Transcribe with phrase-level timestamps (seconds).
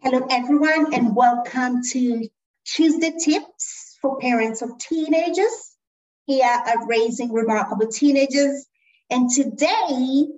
[0.00, 2.28] Hello, everyone, and welcome to
[2.64, 5.76] Tuesday Tips for Parents of Teenagers
[6.24, 8.64] here at Raising Remarkable Teenagers.
[9.10, 10.28] And today,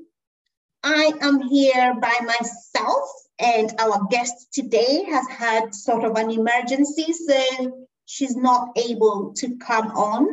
[0.82, 7.12] I am here by myself, and our guest today has had sort of an emergency,
[7.12, 10.26] so she's not able to come on.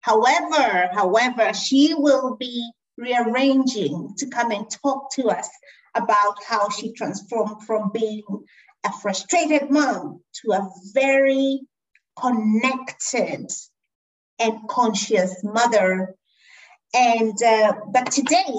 [0.00, 5.50] However, however, she will be rearranging to come and talk to us
[5.94, 8.22] about how she transformed from being
[8.84, 11.60] a frustrated mom to a very
[12.18, 13.46] connected
[14.38, 16.14] and conscious mother.
[16.94, 18.52] And uh, but today,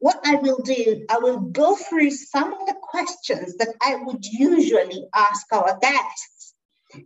[0.00, 4.24] what I will do, I will go through some of the questions that I would
[4.24, 6.54] usually ask our guests.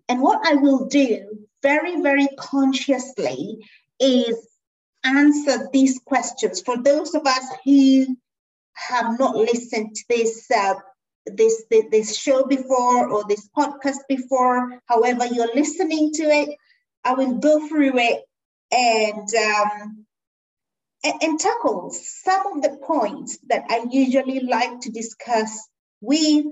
[0.08, 3.58] And what I will do very, very consciously
[4.00, 4.36] is
[5.05, 8.06] answer these questions for those of us who
[8.74, 10.74] have not listened to this uh,
[11.27, 14.80] this, this this show before or this podcast before.
[14.86, 16.50] However you're listening to it
[17.05, 18.22] i will go through it
[18.72, 20.06] and um,
[21.05, 25.69] and, and tackle some of the points that i usually like to discuss
[26.00, 26.47] with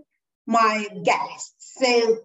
[0.47, 1.55] my guests.
[1.79, 2.19] So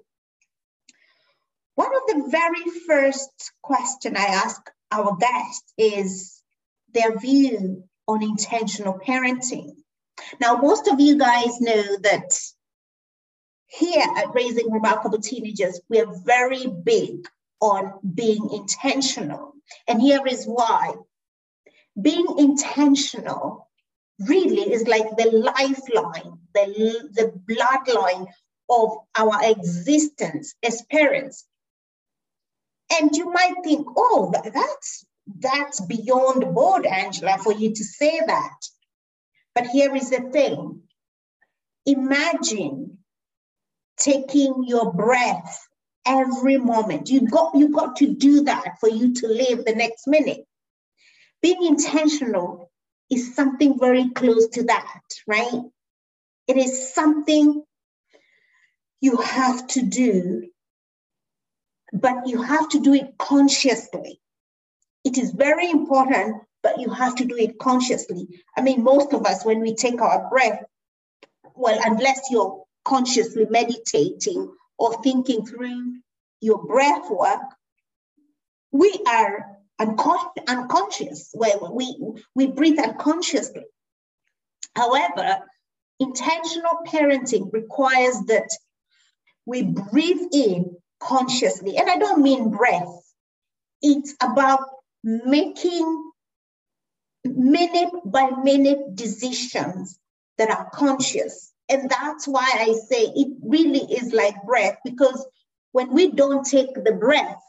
[1.76, 4.62] one of the very first question i ask
[4.92, 6.42] our guests is
[6.94, 9.76] their view on intentional parenting
[10.40, 12.40] now, most of you guys know that
[13.68, 17.28] here at Raising Remarkable Teenagers, we are very big
[17.60, 19.54] on being intentional.
[19.88, 20.94] And here is why.
[22.00, 23.70] Being intentional
[24.20, 28.28] really is like the lifeline, the, the bloodline
[28.70, 31.46] of our existence as parents.
[33.00, 35.06] And you might think, oh, that's
[35.40, 38.60] that's beyond board, Angela, for you to say that.
[39.58, 40.84] But here is the thing
[41.84, 43.00] imagine
[43.98, 45.68] taking your breath
[46.06, 47.10] every moment.
[47.10, 50.46] You got, you got to do that for you to live the next minute.
[51.42, 52.70] Being intentional
[53.10, 55.64] is something very close to that, right?
[56.48, 57.64] It is something
[59.02, 60.52] you have to do,
[61.92, 64.22] but you have to do it consciously.
[65.04, 68.28] It is very important but you have to do it consciously.
[68.58, 70.64] I mean, most of us, when we take our breath,
[71.56, 75.96] well, unless you're consciously meditating or thinking through
[76.42, 77.42] your breath work,
[78.72, 81.98] we are uncon- unconscious, where we,
[82.36, 83.66] we breathe unconsciously.
[84.76, 85.40] However,
[86.00, 88.50] intentional parenting requires that
[89.46, 91.78] we breathe in consciously.
[91.78, 93.14] And I don't mean breath,
[93.82, 94.62] it's about
[95.04, 96.07] making
[97.36, 100.00] minute by minute decisions
[100.38, 101.52] that are conscious.
[101.70, 105.26] And that's why I say it really is like breath, because
[105.72, 107.42] when we don't take the breath,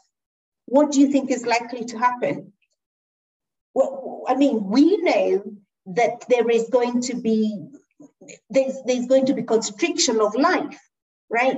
[0.65, 2.53] what do you think is likely to happen?
[3.73, 5.43] Well, I mean, we know
[5.87, 7.69] that there is going to be
[8.49, 10.79] there's, there's going to be constriction of life,
[11.29, 11.57] right?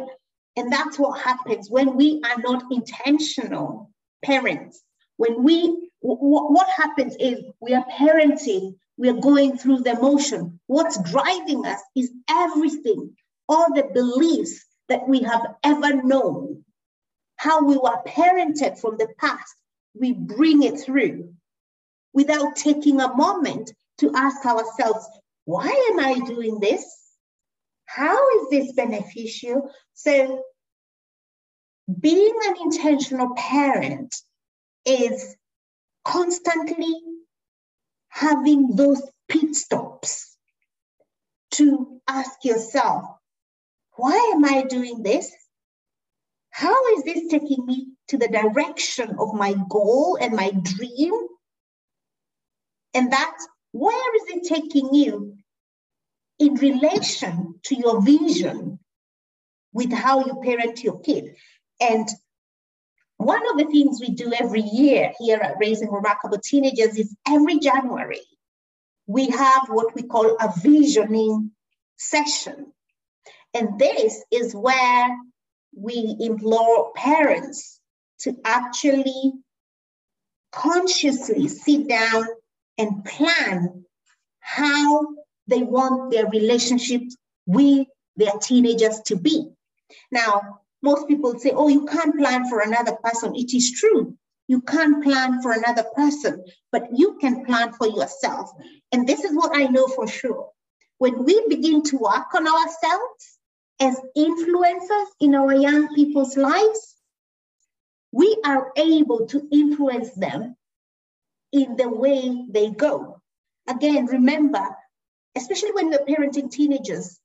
[0.55, 3.91] And that's what happens when we are not intentional
[4.23, 4.81] parents.
[5.17, 10.59] When we what happens is we are parenting, we are going through the motion.
[10.67, 13.15] What's driving us is everything,
[13.47, 16.63] all the beliefs that we have ever known,
[17.35, 19.55] how we were parented from the past,
[19.93, 21.33] we bring it through
[22.13, 25.07] without taking a moment to ask ourselves,
[25.45, 26.83] why am I doing this?
[27.85, 29.69] How is this beneficial?
[29.93, 30.43] So,
[31.99, 34.15] being an intentional parent
[34.85, 35.35] is
[36.03, 36.95] constantly
[38.09, 40.37] having those pit stops
[41.51, 43.05] to ask yourself,
[43.95, 45.31] why am I doing this?
[46.49, 51.13] How is this taking me to the direction of my goal and my dream?
[52.93, 53.37] And that,
[53.71, 55.37] where is it taking you
[56.39, 58.79] in relation to your vision
[59.73, 61.35] with how you parent your kid?
[61.79, 62.07] And
[63.25, 67.59] one of the things we do every year here at Raising Remarkable Teenagers is every
[67.59, 68.21] January,
[69.07, 71.51] we have what we call a visioning
[71.97, 72.73] session.
[73.53, 75.17] And this is where
[75.75, 77.79] we implore parents
[78.19, 79.33] to actually
[80.51, 82.25] consciously sit down
[82.77, 83.85] and plan
[84.39, 85.07] how
[85.47, 87.01] they want their relationship
[87.45, 89.49] with their teenagers to be.
[90.11, 93.35] Now, most people say, oh, you can't plan for another person.
[93.35, 94.17] It is true.
[94.47, 98.51] You can't plan for another person, but you can plan for yourself.
[98.91, 100.49] And this is what I know for sure.
[100.97, 103.39] When we begin to work on ourselves
[103.79, 106.95] as influencers in our young people's lives,
[108.11, 110.55] we are able to influence them
[111.53, 113.21] in the way they go.
[113.69, 114.67] Again, remember,
[115.35, 117.19] especially when we're parenting teenagers,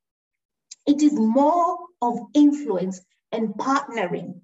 [0.87, 3.01] it is more of influence
[3.33, 4.41] and partnering.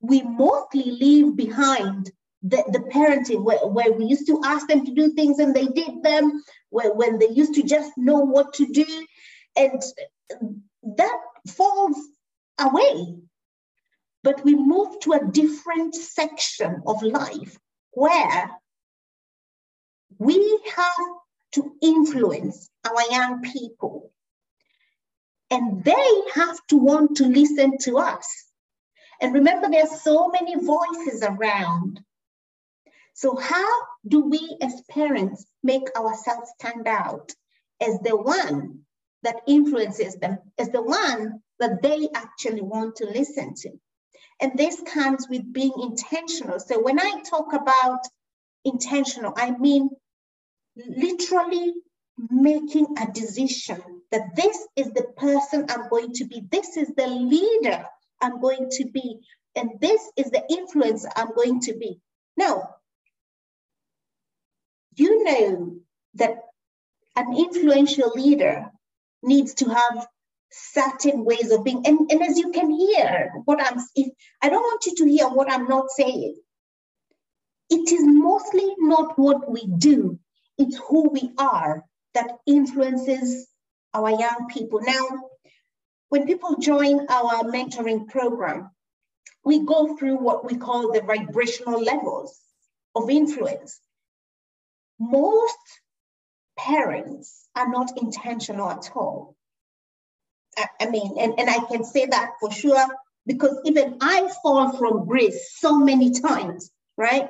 [0.00, 2.10] We mostly leave behind
[2.42, 5.66] the, the parenting where, where we used to ask them to do things and they
[5.66, 9.06] did them, where when they used to just know what to do.
[9.56, 9.82] And
[10.96, 11.96] that falls
[12.58, 13.16] away.
[14.22, 17.58] But we move to a different section of life
[17.92, 18.50] where
[20.18, 21.08] we have
[21.52, 24.12] to influence our young people.
[25.50, 28.48] And they have to want to listen to us.
[29.20, 32.00] And remember, there's so many voices around.
[33.14, 37.32] So, how do we as parents make ourselves stand out
[37.80, 38.80] as the one
[39.22, 43.70] that influences them, as the one that they actually want to listen to?
[44.40, 46.60] And this comes with being intentional.
[46.60, 48.00] So, when I talk about
[48.64, 49.90] intentional, I mean
[50.76, 51.72] literally
[52.30, 57.06] making a decision that this is the person I'm going to be, this is the
[57.06, 57.84] leader
[58.20, 59.18] I'm going to be,
[59.54, 62.00] and this is the influence I'm going to be.
[62.36, 62.74] Now,
[64.96, 65.76] you know
[66.14, 66.36] that
[67.16, 68.70] an influential leader
[69.22, 70.06] needs to have
[70.50, 71.86] certain ways of being.
[71.86, 74.12] And, and as you can hear, what I'm, if,
[74.42, 76.36] I don't want you to hear what I'm not saying.
[77.70, 80.18] It is mostly not what we do,
[80.56, 81.84] it's who we are
[82.14, 83.46] that influences
[83.94, 84.80] our young people.
[84.82, 85.06] Now,
[86.08, 88.70] when people join our mentoring program,
[89.44, 92.38] we go through what we call the vibrational levels
[92.94, 93.80] of influence.
[94.98, 95.56] Most
[96.56, 99.36] parents are not intentional at all.
[100.56, 102.86] I, I mean, and, and I can say that for sure
[103.26, 107.28] because even I fall from grace so many times, right?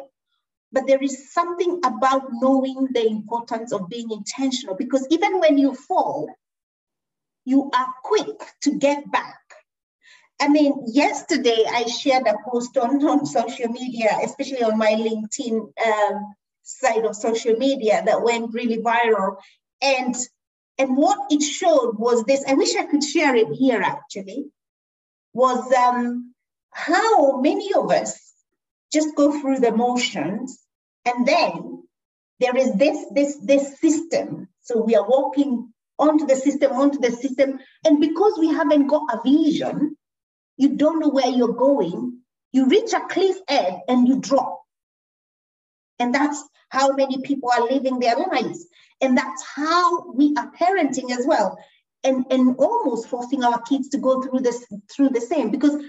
[0.73, 5.75] But there is something about knowing the importance of being intentional because even when you
[5.75, 6.31] fall,
[7.45, 9.39] you are quick to get back.
[10.41, 15.73] I mean, yesterday I shared a post on, on social media, especially on my LinkedIn
[15.87, 19.37] um, side of social media that went really viral.
[19.83, 20.15] And,
[20.79, 24.47] and what it showed was this, I wish I could share it here actually,
[25.33, 26.35] was um,
[26.73, 28.33] how many of us
[28.93, 30.59] just go through the motions
[31.05, 31.83] and then
[32.41, 34.49] there is this, this, this system.
[34.63, 37.59] So we are walking onto the system, onto the system.
[37.85, 39.97] And because we haven't got a vision,
[40.57, 42.19] you don't know where you're going,
[42.53, 44.63] you reach a cliff edge and you drop.
[45.99, 48.67] And that's how many people are living their lives.
[49.01, 51.59] And that's how we are parenting as well.
[52.05, 55.83] And, and almost forcing our kids to go through this through the same because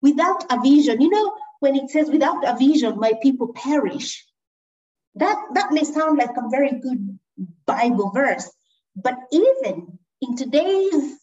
[0.00, 4.24] without a vision, you know, when it says without a vision, my people perish.
[5.16, 7.18] That that may sound like a very good
[7.66, 8.50] Bible verse,
[8.96, 11.18] but even in today's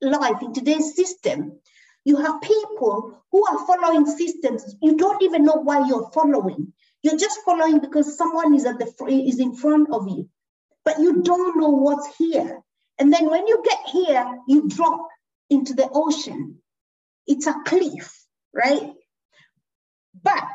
[0.00, 1.60] life, in today's system,
[2.04, 4.74] you have people who are following systems.
[4.82, 6.72] You don't even know why you're following.
[7.02, 10.28] You're just following because someone is at the is in front of you,
[10.84, 12.60] but you don't know what's here.
[12.98, 15.06] And then when you get here, you drop
[15.50, 16.58] into the ocean.
[17.26, 18.12] It's a cliff,
[18.52, 18.92] right?
[20.22, 20.48] But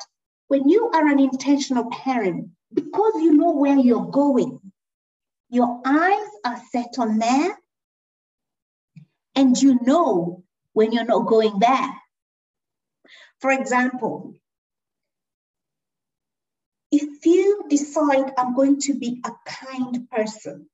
[0.48, 4.60] when you are an intentional parent, because you know where you're going,
[5.54, 7.56] your eyes are set on there,
[9.36, 10.44] and you know
[10.74, 11.94] when you're not going there.
[13.40, 14.34] For example,
[16.92, 20.68] if you decide I'm going to be a kind person,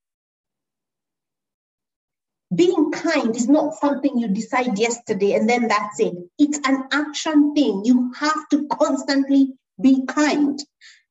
[2.55, 6.13] being kind is not something you decide yesterday and then that's it.
[6.37, 7.83] It's an action thing.
[7.83, 10.57] You have to constantly be kind.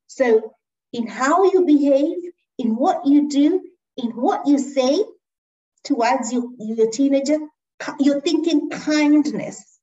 [0.07, 0.55] So,
[0.91, 2.17] in how you behave,
[2.59, 3.61] in what you do,
[3.97, 5.03] in what you say
[5.85, 7.39] towards your, your teenager,
[7.99, 9.79] you're thinking kindness.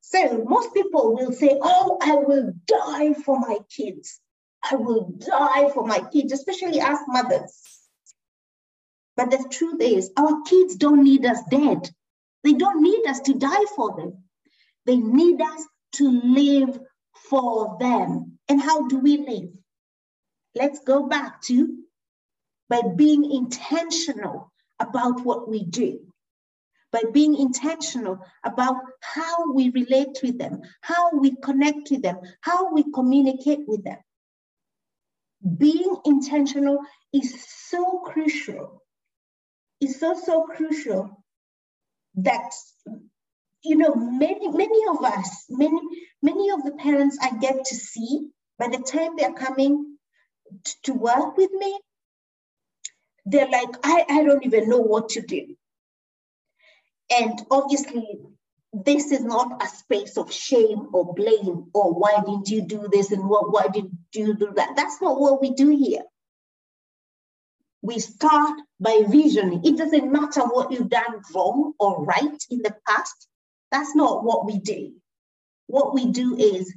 [0.00, 4.20] So most people will say, Oh, I will die for my kids.
[4.62, 7.60] I will die for my kids, especially us mothers.
[9.16, 11.90] But the truth is, our kids don't need us dead.
[12.44, 14.24] They don't need us to die for them.
[14.86, 15.66] They need us
[15.96, 16.78] to live
[17.30, 18.38] for them.
[18.48, 19.50] And how do we live?
[20.54, 21.78] Let's go back to
[22.68, 26.00] by being intentional about what we do,
[26.92, 32.72] by being intentional about how we relate with them, how we connect with them, how
[32.72, 33.98] we communicate with them.
[35.58, 36.78] Being intentional
[37.12, 38.82] is so crucial.
[39.80, 41.22] It's so, so crucial
[42.16, 42.52] that
[43.62, 45.80] you know many many of us many
[46.22, 49.93] many of the parents i get to see by the time they're coming
[50.84, 51.78] to work with me
[53.26, 55.56] they're like I, I don't even know what to do.
[57.10, 58.18] And obviously
[58.72, 61.66] this is not a space of shame or blame.
[61.72, 64.74] Or why didn't you do this and what why did you do that?
[64.76, 66.02] That's not what we do here.
[67.82, 69.64] We start by visioning.
[69.64, 73.28] It doesn't matter what you've done wrong or right in the past.
[73.70, 74.94] That's not what we do.
[75.66, 76.74] What we do is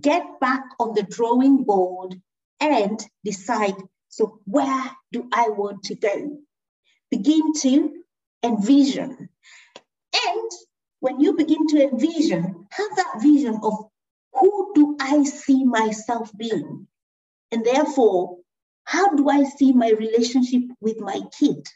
[0.00, 2.20] get back on the drawing board
[2.70, 3.74] and decide
[4.08, 6.38] so where do i want to go
[7.10, 7.92] begin to
[8.42, 9.28] envision
[10.26, 10.50] and
[11.02, 13.74] when you begin to envision, have that vision of
[14.34, 16.86] who do I see myself being?
[17.50, 18.38] And therefore,
[18.84, 21.66] how do I see my relationship with my kid?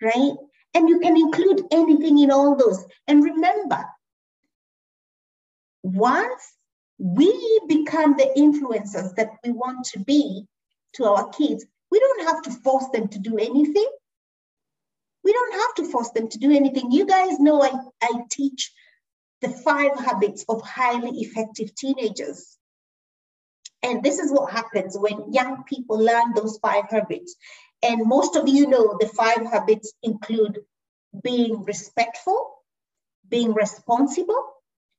[0.00, 0.34] Right?
[0.74, 2.84] And you can include anything in all those.
[3.08, 3.84] And remember,
[5.82, 6.52] once
[6.98, 10.46] we become the influencers that we want to be
[10.94, 13.86] to our kids, we don't have to force them to do anything
[15.26, 16.92] we don't have to force them to do anything.
[16.92, 18.72] You guys know I, I teach
[19.40, 22.56] the five habits of highly effective teenagers.
[23.82, 27.34] And this is what happens when young people learn those five habits.
[27.82, 30.60] And most of you know the five habits include
[31.24, 32.54] being respectful,
[33.28, 34.44] being responsible,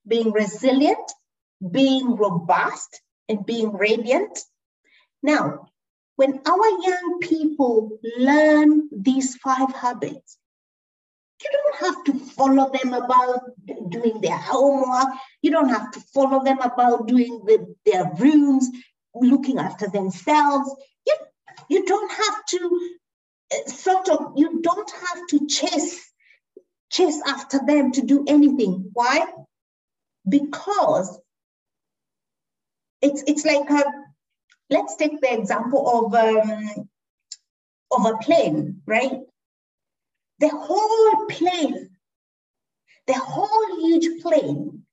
[0.06, 1.10] being resilient,
[1.60, 4.40] being robust, and being radiant.
[5.22, 5.68] Now,
[6.16, 10.38] when our young people learn these five habits,
[11.44, 13.42] you don't have to follow them about
[13.90, 15.10] doing their homework.
[15.42, 18.70] You don't have to follow them about doing the, their rooms,
[19.14, 20.74] looking after themselves.
[21.06, 21.16] You,
[21.70, 22.90] you don't have to
[23.54, 26.12] uh, sort of, you don't have to chase,
[26.92, 28.90] chase after them to do anything.
[28.94, 29.28] Why?
[30.28, 31.20] Because
[33.02, 33.84] it's, it's like a,
[34.70, 36.90] let's take the example of um,
[37.92, 39.22] of a plane, right?
[40.40, 41.90] The whole plane,
[43.08, 44.84] the whole huge plane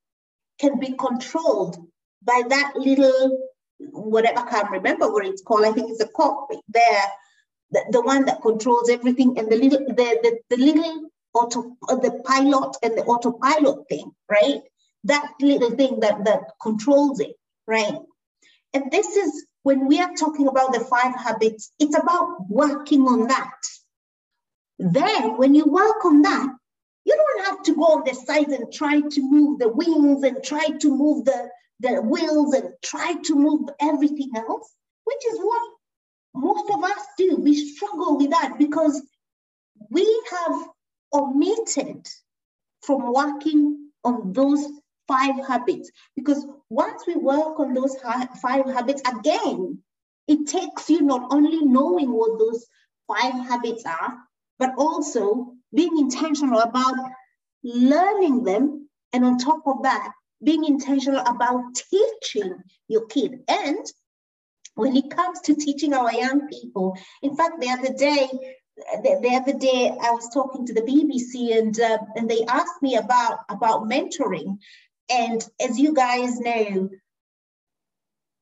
[0.60, 1.76] can be controlled
[2.22, 3.38] by that little
[3.90, 5.64] whatever I can't remember what it's called.
[5.64, 7.04] I think it's a cockpit there,
[7.72, 12.22] the, the one that controls everything, and the little the the, the little auto the
[12.24, 14.62] pilot and the autopilot thing, right?
[15.04, 17.34] That little thing that that controls it,
[17.66, 17.98] right?
[18.72, 23.28] And this is when we are talking about the five habits, it's about working on
[23.28, 23.60] that.
[24.78, 26.48] Then, when you work on that,
[27.04, 30.42] you don't have to go on the sides and try to move the wings and
[30.42, 31.48] try to move the,
[31.80, 35.62] the wheels and try to move everything else, which is what
[36.34, 37.36] most of us do.
[37.36, 39.00] We struggle with that because
[39.90, 40.68] we have
[41.12, 42.08] omitted
[42.82, 44.66] from working on those
[45.06, 45.90] five habits.
[46.16, 46.44] Because
[46.74, 47.96] once we work on those
[48.42, 49.78] five habits, again,
[50.26, 52.66] it takes you not only knowing what those
[53.06, 54.14] five habits are,
[54.58, 56.94] but also being intentional about
[57.62, 58.88] learning them.
[59.12, 60.12] And on top of that,
[60.42, 62.56] being intentional about teaching
[62.88, 63.40] your kid.
[63.46, 63.84] And
[64.74, 68.28] when it comes to teaching our young people, in fact, the other day,
[68.76, 72.82] the, the other day I was talking to the BBC and uh, and they asked
[72.82, 74.58] me about about mentoring,
[75.10, 76.90] and as you guys know,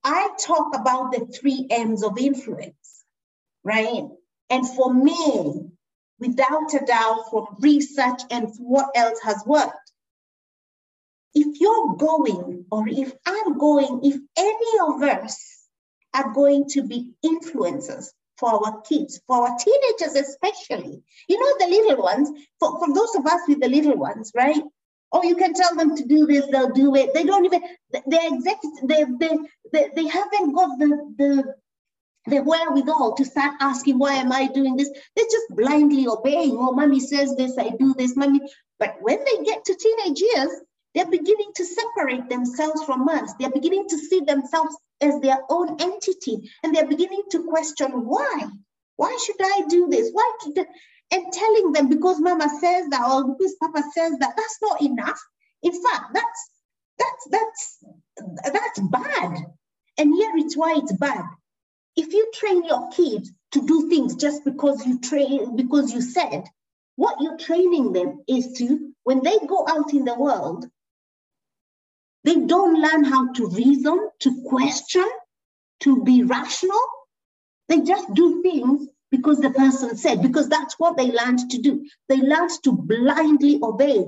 [0.05, 3.05] I talk about the three M's of influence,
[3.63, 4.05] right?
[4.51, 5.71] And for me,
[6.19, 9.93] without a doubt, from research and what else has worked,
[11.35, 15.67] if you're going, or if I'm going, if any of us
[16.15, 21.73] are going to be influencers for our kids, for our teenagers especially, you know, the
[21.73, 22.29] little ones,
[22.61, 24.63] for, for those of us with the little ones, right?
[25.13, 27.13] Oh, you can tell them to do this, they'll do it.
[27.15, 29.37] They don't even, they're executive, they, they,
[29.73, 31.55] they, they haven't got the, the,
[32.27, 34.91] the wherewithal to start asking, why am I doing this?
[35.15, 36.57] They're just blindly obeying.
[36.59, 38.41] Oh, mommy says this, I do this, mommy.
[38.79, 40.51] But when they get to teenage years,
[40.95, 43.33] they're beginning to separate themselves from us.
[43.39, 46.51] They're beginning to see themselves as their own entity.
[46.63, 48.47] And they're beginning to question why?
[48.97, 50.11] Why should I do this?
[50.13, 50.33] Why?
[50.55, 50.67] Did
[51.13, 55.21] and telling them because mama says that or because papa says that that's not enough.
[55.63, 56.51] In fact that's
[56.99, 57.85] that's that's
[58.53, 59.47] that's bad.
[59.99, 61.25] And here it's why it's bad.
[61.97, 66.45] If you train your kids to do things just because you train because you said
[66.97, 70.67] what you're training them is to when they go out in the world
[72.25, 75.09] they don't learn how to reason to question
[75.81, 76.81] to be rational.
[77.69, 81.87] They just do things because the person said, because that's what they learned to do.
[82.09, 84.07] They learned to blindly obey.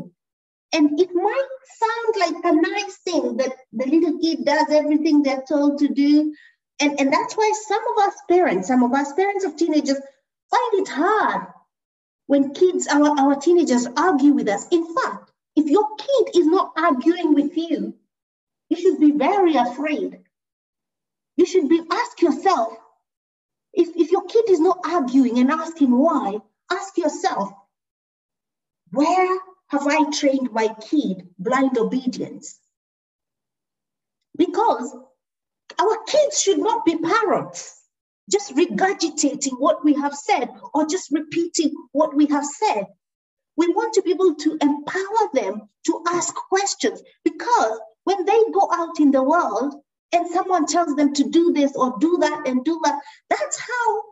[0.72, 5.44] And it might sound like a nice thing that the little kid does everything they're
[5.46, 6.34] told to do.
[6.80, 10.00] And, and that's why some of us parents, some of us parents of teenagers
[10.50, 11.48] find it hard
[12.26, 14.66] when kids, our, our teenagers argue with us.
[14.70, 17.94] In fact, if your kid is not arguing with you,
[18.70, 20.18] you should be very afraid.
[21.36, 22.72] You should be ask yourself,
[24.14, 26.38] your kid is not arguing and asking why,
[26.70, 27.50] ask yourself,
[28.92, 32.60] where have I trained my kid blind obedience?
[34.38, 34.94] Because
[35.80, 37.76] our kids should not be parrots,
[38.30, 42.86] just regurgitating what we have said or just repeating what we have said.
[43.56, 48.68] We want to be able to empower them to ask questions because when they go
[48.72, 49.74] out in the world
[50.14, 54.02] and someone tells them to do this or do that and do that, that's how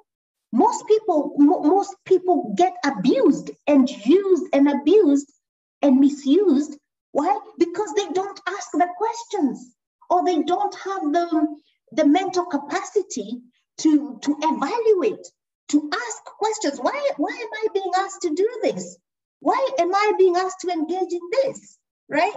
[0.52, 5.32] most people most people get abused and used and abused
[5.80, 6.76] and misused.
[7.12, 7.38] Why?
[7.58, 9.74] Because they don't ask the questions
[10.10, 11.56] or they don't have the,
[11.92, 13.40] the mental capacity
[13.78, 15.26] to, to evaluate,
[15.68, 16.78] to ask questions.
[16.78, 18.98] Why, why am I being asked to do this?
[19.40, 21.78] Why am I being asked to engage in this?
[22.08, 22.34] Right?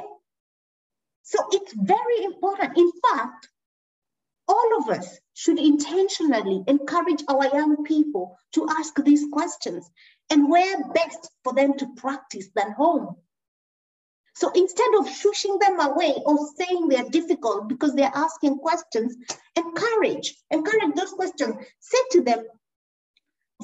[1.24, 2.77] So it's very important.
[2.77, 3.50] In fact,
[4.47, 9.89] all of us should intentionally encourage our young people to ask these questions
[10.29, 13.15] and where best for them to practice than home.
[14.35, 19.15] So instead of shushing them away or saying they're difficult because they're asking questions,
[19.55, 21.55] encourage, encourage those questions.
[21.79, 22.43] Say to them,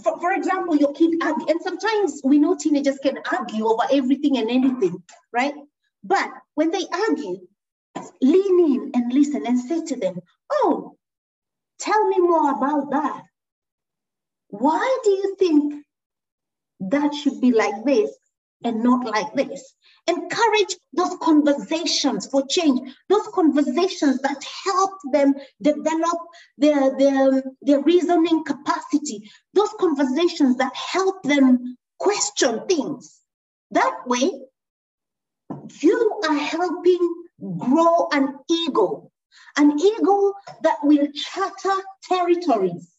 [0.02, 4.50] for, for example, your kid, and sometimes we know teenagers can argue over everything and
[4.50, 5.54] anything, right?
[6.06, 7.48] But when they argue,
[8.22, 10.20] lean in and listen and say to them,
[10.52, 10.98] Oh,
[11.80, 13.24] tell me more about that.
[14.50, 15.86] Why do you think
[16.82, 18.12] that should be like this
[18.64, 19.74] and not like this?
[20.08, 26.18] Encourage those conversations for change, those conversations that help them develop
[26.58, 33.20] their, their, their reasoning capacity, those conversations that help them question things.
[33.72, 34.32] That way,
[35.82, 39.12] you are helping grow an ego,
[39.58, 42.90] an ego that will chatter territories.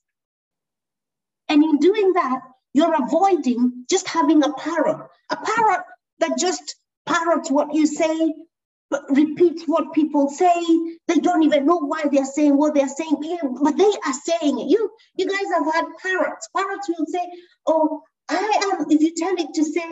[1.49, 2.41] And in doing that,
[2.75, 5.85] you're avoiding just having a parrot, a parrot
[6.21, 6.77] that just
[7.07, 8.35] parrots what you say,
[8.91, 10.55] but repeats what people say.
[11.09, 13.19] They don't even know why they're saying what they're saying,
[13.63, 14.71] but they are saying it.
[14.71, 16.49] You, you guys have had parrots.
[16.57, 17.27] Parrots will say,
[17.67, 19.87] "Oh, I am." If you tell it to say,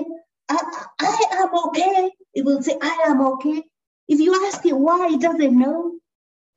[0.51, 3.65] "I, I am okay," it will say, "I am okay."
[4.11, 5.93] If you ask it why, it doesn't know.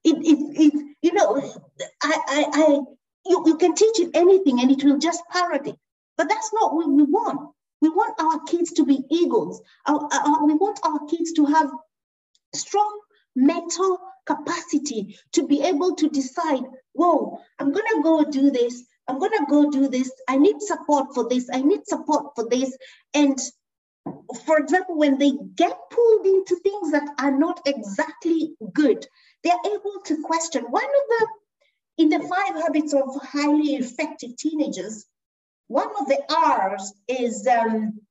[0.03, 1.37] It, it, it you know,
[2.01, 2.67] I, I, I,
[3.27, 5.75] you, you can teach it anything and it will just parrot it.
[6.17, 7.51] But that's not what we want.
[7.79, 9.61] We want our kids to be eagles.
[9.85, 11.69] Our, our, we want our kids to have
[12.55, 13.01] strong
[13.35, 16.63] mental capacity to be able to decide,
[16.93, 18.83] whoa, I'm going to go do this.
[19.07, 20.11] I'm going to go do this.
[20.27, 21.49] I need support for this.
[21.53, 22.75] I need support for this.
[23.13, 23.37] And
[24.45, 29.05] for example, when they get pulled into things that are not exactly good,
[29.43, 30.63] they're able to question.
[30.63, 30.89] One of
[31.19, 31.27] the,
[31.97, 35.05] in the five habits of highly effective teenagers,
[35.67, 38.01] one of the R's is, um,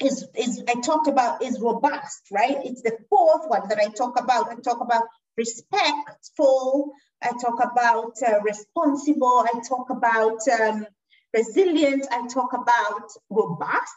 [0.00, 2.58] is, is I talked about is robust, right?
[2.64, 4.50] It's the fourth one that I talk about.
[4.50, 5.04] I talk about
[5.36, 10.86] respectful, I talk about uh, responsible, I talk about um,
[11.34, 13.94] resilient, I talk about robust,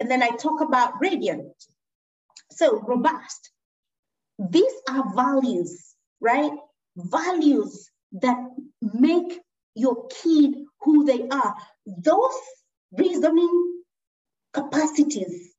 [0.00, 1.52] and then I talk about radiant.
[2.52, 3.50] So robust.
[4.38, 6.52] These are values, right?
[6.96, 8.38] Values that
[8.82, 9.40] make
[9.74, 11.56] your kid who they are.
[11.86, 12.38] Those
[12.92, 13.82] reasoning
[14.52, 15.54] capacities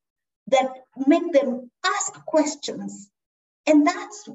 [0.47, 0.71] that
[1.08, 3.10] make them ask questions.
[3.67, 4.28] And that's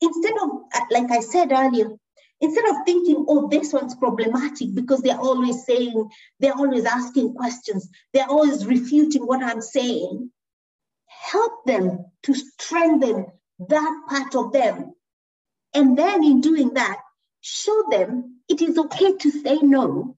[0.00, 1.90] instead of, uh, like I said earlier,
[2.42, 7.88] instead of thinking, oh, this one's problematic because they're always saying, they're always asking questions,
[8.12, 10.30] they're always refuting what I'm saying,
[11.06, 13.26] help them to strengthen
[13.68, 14.92] that part of them.
[15.72, 16.98] And then in doing that,
[17.40, 20.16] show them it is okay to say no,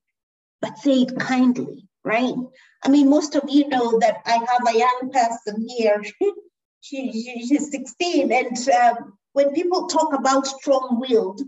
[0.63, 2.35] but say it kindly, right?
[2.83, 6.03] I mean, most of you know that I have a young person here.
[6.81, 8.33] she, she, she's 16.
[8.33, 11.43] And um, when people talk about strong willed,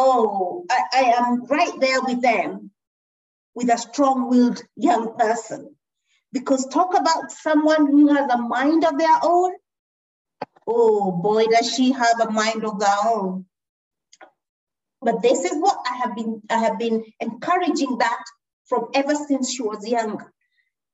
[0.00, 2.70] oh, I, I am right there with them,
[3.54, 5.76] with a strong willed young person.
[6.32, 9.52] Because talk about someone who has a mind of their own.
[10.66, 13.46] Oh boy, does she have a mind of their own.
[15.02, 18.22] But this is what I have been I have been encouraging that
[18.66, 20.24] from ever since she was young.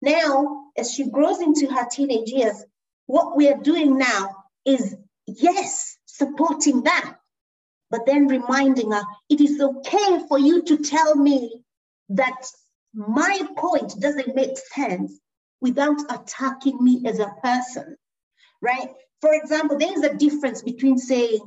[0.01, 2.64] Now, as she grows into her teenage years,
[3.07, 7.15] what we are doing now is, yes, supporting that,
[7.90, 11.62] but then reminding her it is okay for you to tell me
[12.09, 12.46] that
[12.94, 15.18] my point doesn't make sense
[15.61, 17.96] without attacking me as a person,
[18.62, 18.88] right?
[19.20, 21.40] For example, there is a difference between saying,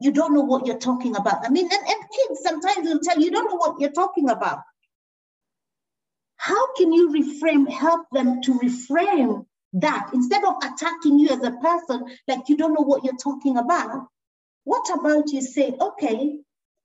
[0.00, 1.44] you don't know what you're talking about.
[1.44, 4.28] I mean, and, and kids sometimes will tell you, you don't know what you're talking
[4.28, 4.60] about.
[6.36, 11.52] How can you reframe, help them to reframe that instead of attacking you as a
[11.52, 14.06] person, like you don't know what you're talking about?
[14.66, 16.40] What about you say, okay,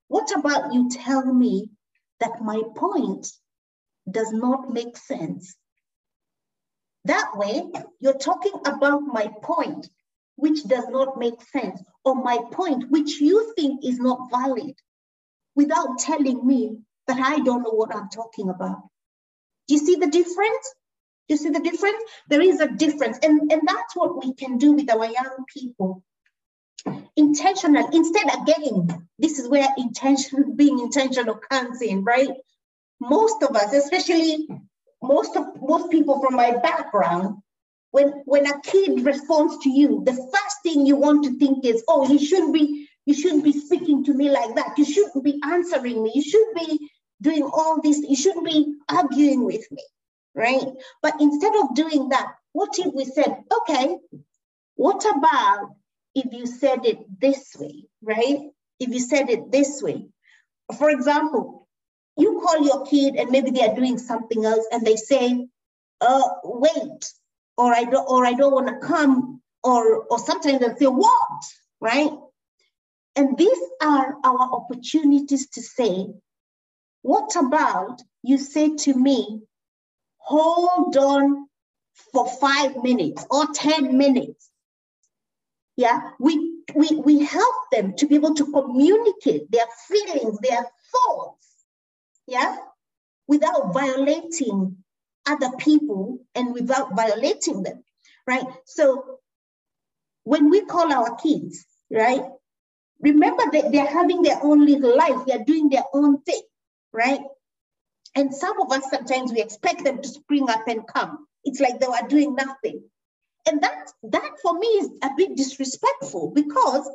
[0.08, 1.72] what about you tell me
[2.20, 3.28] that my point
[4.10, 5.56] does not make sense?
[7.06, 9.90] That way, you're talking about my point,
[10.36, 14.76] which does not make sense, or my point, which you think is not valid,
[15.56, 18.78] without telling me that I don't know what I'm talking about.
[19.68, 20.76] Do you see the difference?
[21.28, 22.04] Do you see the difference?
[22.30, 23.18] There is a difference.
[23.24, 26.04] And, and that's what we can do with our young people.
[27.16, 32.30] Intentional, instead, again, this is where intention, being intentional comes in, right?
[33.00, 34.48] Most of us, especially
[35.02, 37.42] most of most people from my background,
[37.92, 41.84] when when a kid responds to you, the first thing you want to think is,
[41.88, 44.78] oh, you shouldn't be, you shouldn't be speaking to me like that.
[44.78, 46.12] You shouldn't be answering me.
[46.16, 46.90] You should be
[47.22, 47.98] doing all this.
[47.98, 49.84] You shouldn't be arguing with me,
[50.36, 50.68] right?
[51.02, 53.98] But instead of doing that, what if we said, okay,
[54.76, 55.76] what about
[56.16, 58.40] if you said it this way, right?
[58.80, 60.06] If you said it this way,
[60.78, 61.68] for example,
[62.18, 65.48] you call your kid and maybe they are doing something else and they say,
[66.02, 67.14] uh, wait,
[67.58, 71.44] or I don't, or I don't want to come, or, or sometimes they say, what,
[71.80, 72.12] right?
[73.16, 76.08] And these are our opportunities to say,
[77.02, 79.42] what about you say to me,
[80.18, 81.48] hold on
[82.14, 84.51] for five minutes or 10 minutes?
[85.82, 90.64] Yeah, we, we, we help them to be able to communicate their feelings, their
[90.94, 91.48] thoughts,
[92.28, 92.58] yeah,
[93.28, 94.78] without violating
[95.26, 97.84] other people and without violating them,
[98.28, 98.46] right?
[98.66, 99.18] So
[100.24, 102.26] when we call our kids, right,
[103.00, 106.44] remember that they're having their own little life, they're doing their own thing,
[106.94, 107.22] right?
[108.16, 111.26] And some of us sometimes we expect them to spring up and come.
[111.44, 112.84] It's like they were doing nothing.
[113.48, 116.90] And that, that for me is a bit disrespectful because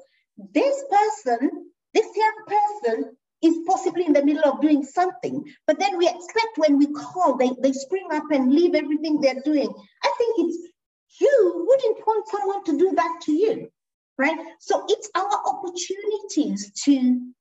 [0.52, 5.44] this person, this young person is possibly in the middle of doing something.
[5.66, 9.42] But then we expect when we call, they, they spring up and leave everything they're
[9.44, 9.72] doing.
[10.02, 10.72] I think it's
[11.20, 13.70] you wouldn't want someone to do that to you,
[14.18, 14.37] right?
[14.61, 17.32] So it's our opportunities to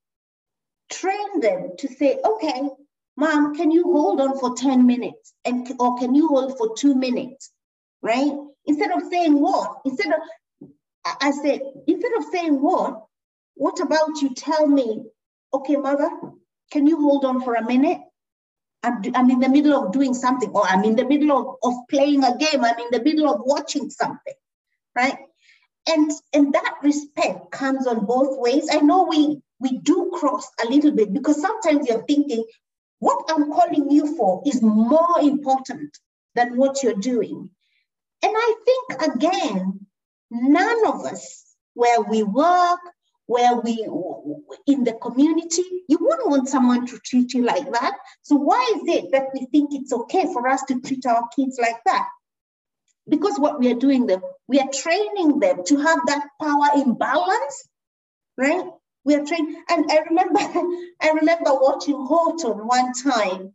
[0.90, 2.68] train them to say, okay,
[3.16, 5.34] mom, can you hold on for 10 minutes?
[5.44, 7.50] And or can you hold for two minutes?
[8.02, 8.32] Right?
[8.66, 9.78] Instead of saying what?
[9.84, 10.20] Instead of
[11.20, 13.04] I say, instead of saying what,
[13.54, 15.04] what about you tell me
[15.54, 16.10] okay, mother,
[16.70, 18.00] can you hold on for a minute?
[18.82, 21.74] I'm, I'm in the middle of doing something, or I'm in the middle of, of
[21.88, 24.34] playing a game, I'm in the middle of watching something,
[24.94, 25.16] right?
[25.88, 28.68] And, and that respect comes on both ways.
[28.70, 32.44] I know we, we do cross a little bit because sometimes you're thinking,
[32.98, 35.96] what I'm calling you for is more important
[36.34, 37.50] than what you're doing.
[38.22, 39.86] And I think, again,
[40.30, 42.80] none of us, where we work,
[43.26, 43.84] where we
[44.66, 47.96] in the community you wouldn't want someone to treat you like that.
[48.22, 51.58] So why is it that we think it's okay for us to treat our kids
[51.60, 52.08] like that?
[53.08, 57.68] Because what we are doing them we are training them to have that power imbalance
[58.36, 58.66] right?
[59.04, 60.40] We are trained and i remember
[61.02, 63.52] i remember watching horton one time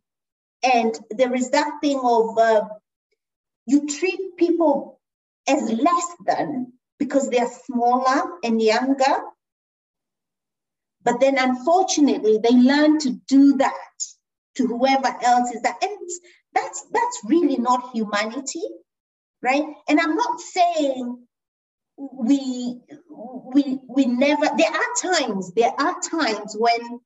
[0.64, 2.62] and there is that thing of uh,
[3.66, 5.00] you treat people
[5.48, 9.18] as less than because they are smaller and younger
[11.04, 13.74] but then unfortunately, they learn to do that
[14.56, 15.78] to whoever else is that.
[15.82, 15.98] And
[16.54, 18.64] that's that's really not humanity,
[19.42, 19.64] right?
[19.88, 21.28] And I'm not saying
[21.98, 22.82] we
[23.20, 27.00] we we never there are times, there are times when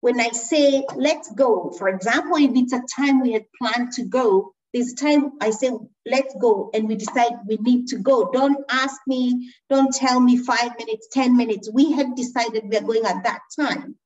[0.00, 4.04] when I say let's go, for example, if it's a time we had planned to
[4.04, 5.70] go, this time I say,
[6.04, 8.30] let's go, and we decide we need to go.
[8.30, 11.70] Don't ask me, don't tell me five minutes, 10 minutes.
[11.72, 13.96] We had decided we are going at that time.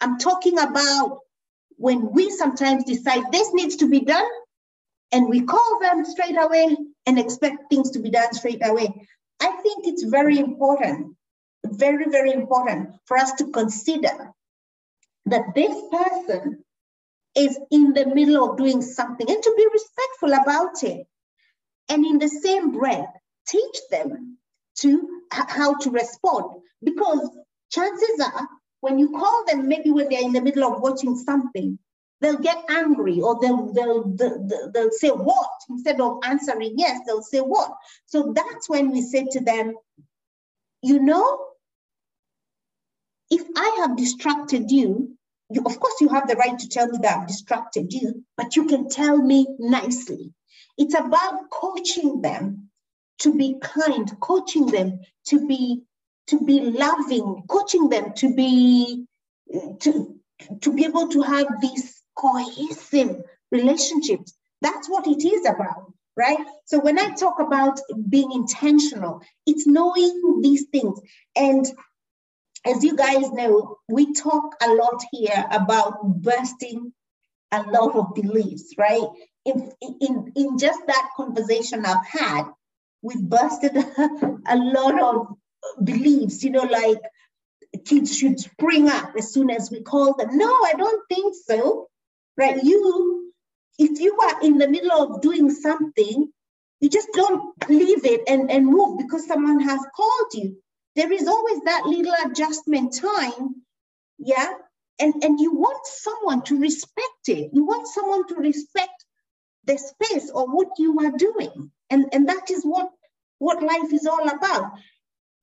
[0.00, 1.18] I'm talking about
[1.78, 4.30] when we sometimes decide this needs to be done,
[5.10, 9.08] and we call them straight away and expect things to be done straight away.
[9.40, 11.16] I think it's very important,
[11.64, 14.30] very, very important for us to consider
[15.26, 16.64] that this person
[17.36, 21.06] is in the middle of doing something and to be respectful about it.
[21.88, 23.08] And in the same breath,
[23.46, 24.38] teach them
[24.78, 26.62] to how to respond.
[26.82, 27.28] Because
[27.70, 28.48] chances are,
[28.80, 31.78] when you call them, maybe when they're in the middle of watching something,
[32.20, 37.22] they'll get angry or they'll, they'll, they'll, they'll say what instead of answering yes they'll
[37.22, 37.72] say what
[38.06, 39.74] so that's when we say to them
[40.82, 41.46] you know
[43.30, 45.16] if i have distracted you
[45.50, 48.56] you, of course, you have the right to tell me that I've distracted you, but
[48.56, 50.32] you can tell me nicely.
[50.78, 52.70] It's about coaching them
[53.18, 55.82] to be kind, coaching them to be
[56.28, 59.04] to be loving, coaching them to be
[59.80, 60.20] to
[60.60, 64.34] to be able to have these cohesive relationships.
[64.62, 66.38] That's what it is about, right?
[66.66, 71.00] So when I talk about being intentional, it's knowing these things.
[71.36, 71.66] And
[72.64, 76.92] as you guys know, we talk a lot here about bursting
[77.52, 79.06] a lot of beliefs, right?
[79.44, 82.44] In, in, in just that conversation I've had,
[83.02, 83.76] we've busted
[84.46, 85.36] a lot of
[85.82, 86.98] beliefs, you know, like
[87.86, 90.36] kids should spring up as soon as we call them.
[90.36, 91.88] No, I don't think so,
[92.36, 92.62] right?
[92.62, 93.32] You,
[93.78, 96.30] if you are in the middle of doing something,
[96.80, 100.56] you just don't leave it and, and move because someone has called you
[100.96, 103.62] there is always that little adjustment time
[104.20, 104.52] yeah?
[105.00, 107.50] And and you want someone to respect it.
[107.54, 109.04] You want someone to respect
[109.64, 111.72] the space or what you are doing.
[111.88, 112.90] And and that is what
[113.38, 114.72] what life is all about.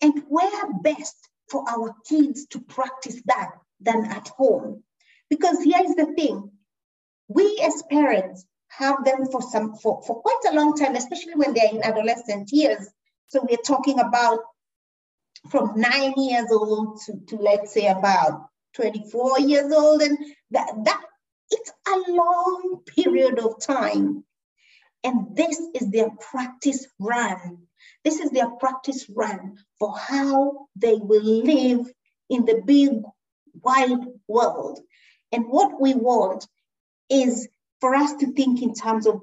[0.01, 1.15] And where best
[1.49, 4.83] for our kids to practice that than at home?
[5.29, 6.51] Because here is the thing.
[7.27, 11.55] We as parents have them for some for, for quite a long time especially when
[11.55, 12.87] they're in adolescent years.
[13.29, 14.39] So we're talking about
[15.49, 20.17] from nine years old to, to let's say about 24 years old and
[20.51, 21.01] that that
[21.49, 24.23] it's a long period of time.
[25.03, 27.59] And this is their practice run.
[28.03, 31.87] This is their practice run for how they will live
[32.29, 33.01] in the big
[33.61, 34.79] wide world.
[35.31, 36.45] And what we want
[37.09, 37.47] is
[37.79, 39.21] for us to think in terms of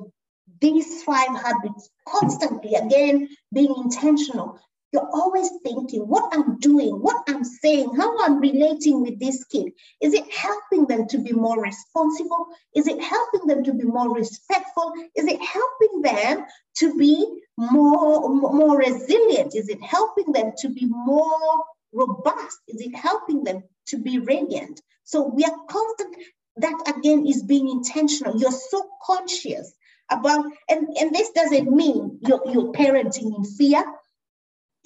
[0.61, 4.59] these five habits constantly again being intentional
[4.95, 9.73] you're always thinking what I'm doing, what I'm saying, how I'm relating with this kid.
[10.01, 12.47] Is it helping them to be more responsible?
[12.77, 14.93] Is it helping them to be more respectful?
[15.17, 17.27] Is it helping them to be
[17.57, 19.57] more, more resilient?
[19.57, 22.59] Is it helping them to be more robust?
[22.69, 24.81] Is it helping them to be radiant?
[25.03, 26.17] So we are constant.
[26.59, 28.39] That again is being intentional.
[28.39, 29.75] You're so conscious
[30.09, 33.85] about, and, and this doesn't mean you're, you're parenting in fear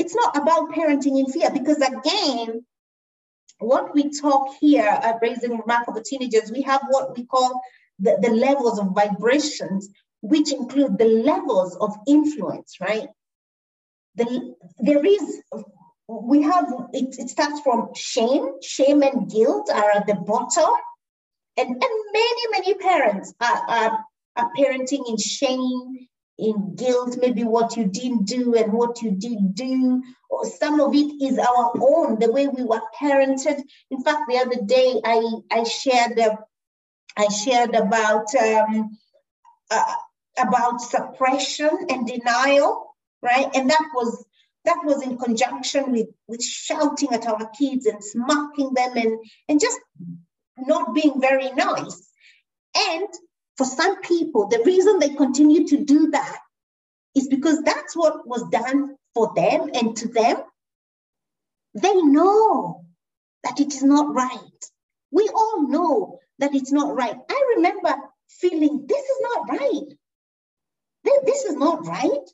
[0.09, 2.65] it's not about parenting in fear because again,
[3.59, 7.61] what we talk here at Raising Remarkable Teenagers, we have what we call
[7.99, 9.91] the, the levels of vibrations,
[10.23, 13.09] which include the levels of influence, right?
[14.15, 15.43] The, there is,
[16.09, 20.71] we have, it, it starts from shame, shame and guilt are at the bottom.
[21.59, 21.81] And, and
[22.13, 24.05] many, many parents are, are,
[24.37, 29.55] are parenting in shame in guilt, maybe what you didn't do and what you did
[29.55, 33.61] do, or some of it is our own, the way we were parented.
[33.91, 36.37] In fact, the other day I, I shared uh,
[37.17, 38.97] I shared about um,
[39.71, 39.95] uh,
[40.39, 43.49] about suppression and denial, right?
[43.55, 44.25] And that was
[44.65, 49.61] that was in conjunction with with shouting at our kids and smacking them and and
[49.61, 49.81] just
[50.57, 52.09] not being very nice.
[52.77, 53.09] And
[53.59, 56.39] for some people, the reason they continue to do that
[57.17, 60.37] is because that's what was done for them and to them.
[61.75, 62.85] They know
[63.43, 64.65] that it is not right.
[65.11, 67.17] We all know that it's not right.
[67.29, 67.97] I remember
[68.29, 69.99] feeling this is not right.
[71.25, 72.31] This, is not right.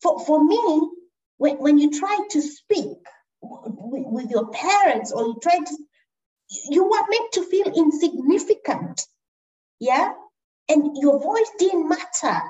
[0.00, 0.88] For, for me,
[1.36, 2.96] when, when you try to speak
[3.42, 5.76] with, with your parents or you try to,
[6.70, 9.02] you were meant to feel insignificant.
[9.80, 10.12] Yeah
[10.68, 12.40] and your voice didn't matter.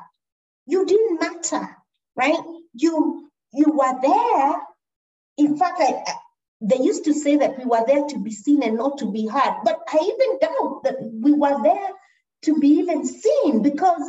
[0.67, 1.77] You didn't matter,
[2.17, 2.39] right?
[2.75, 4.57] You you were there.
[5.39, 6.03] In fact, I,
[6.61, 9.27] they used to say that we were there to be seen and not to be
[9.27, 9.61] heard.
[9.65, 11.91] But I even doubt that we were there
[12.43, 14.03] to be even seen because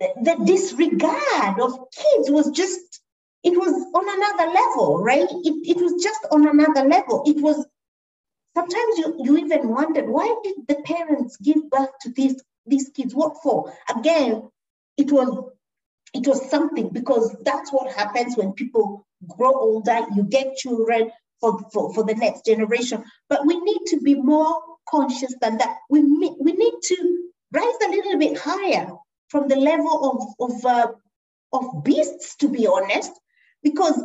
[0.00, 3.00] the, the disregard of kids was just
[3.42, 5.28] it was on another level, right?
[5.30, 7.22] It, it was just on another level.
[7.26, 7.66] It was
[8.56, 13.14] sometimes you, you even wondered why did the parents give birth to these these kids
[13.14, 14.48] what for again
[14.96, 15.50] it was
[16.12, 21.58] it was something because that's what happens when people grow older you get children for,
[21.72, 25.78] for, for the next generation but we need to be more conscious than that.
[25.90, 28.88] We, we need to rise a little bit higher
[29.28, 30.92] from the level of, of, uh,
[31.52, 33.12] of beasts, to be honest,
[33.62, 33.96] because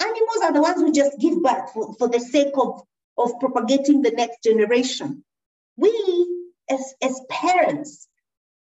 [0.00, 2.82] animals are the ones who just give birth for, for the sake of,
[3.18, 5.24] of propagating the next generation.
[6.70, 8.08] As, as parents,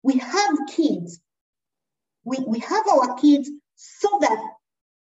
[0.03, 1.19] we have kids.
[2.23, 4.43] We, we have our kids so that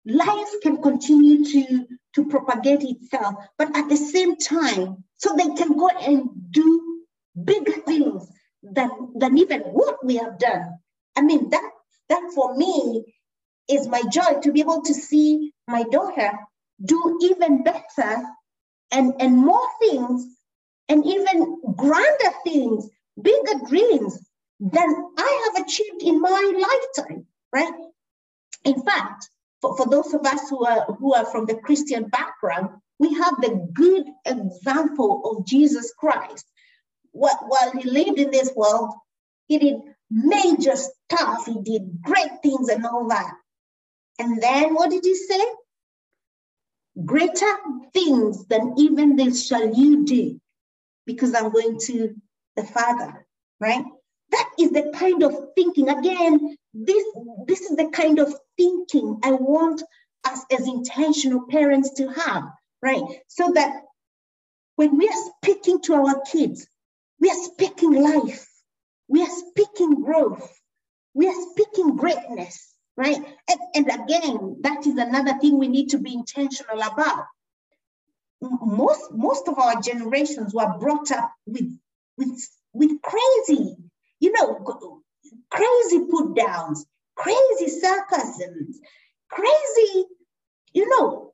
[0.06, 5.78] life can continue to, to propagate itself, but at the same time, so they can
[5.78, 7.04] go and do
[7.44, 8.30] bigger things
[8.64, 10.78] than, than even what we have done.
[11.16, 11.70] I mean, that,
[12.10, 13.14] that for me
[13.70, 16.32] is my joy to be able to see my daughter
[16.84, 18.24] do even better
[18.92, 20.35] and, and more things
[20.90, 22.90] and even grander things,
[23.22, 24.20] bigger dreams
[24.60, 26.54] than I have achieved in my
[26.98, 27.74] lifetime, right?
[28.64, 29.30] In fact,
[29.62, 32.70] for, for those of us who are, who are from the Christian background,
[33.00, 36.46] we have the good example of Jesus Christ.
[37.12, 38.94] While he lived in this world,
[39.48, 39.76] he did
[40.10, 43.34] major stuff, he did great things and all that.
[44.20, 45.44] And then what did he say?
[47.04, 47.54] Greater
[47.94, 50.40] things than even this shall you do,
[51.06, 52.16] because I'm going to
[52.56, 53.26] the Father,
[53.60, 53.84] right?
[54.32, 55.90] That is the kind of thinking.
[55.90, 57.06] Again, this,
[57.48, 59.84] this is the kind of thinking I want
[60.26, 62.44] us as intentional parents to have,
[62.82, 63.04] right?
[63.28, 63.84] So that
[64.76, 66.68] when we are speaking to our kids,
[67.20, 68.48] we are speaking life,
[69.08, 70.52] we are speaking growth,
[71.14, 73.18] we are speaking greatness, right?
[73.50, 77.26] And, and again, that is another thing we need to be intentional about.
[78.42, 81.78] Most, most of our generations were brought up with,
[82.18, 83.78] with, with crazy
[84.20, 85.00] you know,
[85.52, 88.80] crazy put downs, crazy sarcasms,
[89.30, 90.06] crazy,
[90.74, 91.34] you know,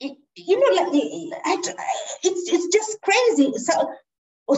[0.00, 3.52] it, you know, like it's it's just crazy.
[3.58, 3.92] So,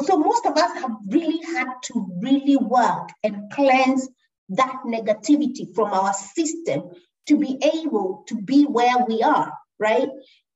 [0.05, 4.09] so most of us have really had to really work and cleanse
[4.51, 6.91] that negativity from our system
[7.27, 10.09] to be able to be where we are, right?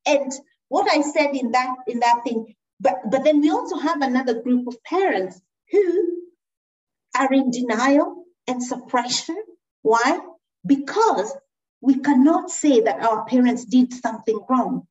[0.05, 0.31] And
[0.73, 4.41] what I said in that in that thing, but but then we also have another
[4.41, 5.39] group of parents
[5.71, 5.85] who
[7.17, 9.37] are in denial and suppression.
[9.83, 10.19] Why?
[10.65, 11.35] Because
[11.81, 14.87] we cannot say that our parents did something wrong.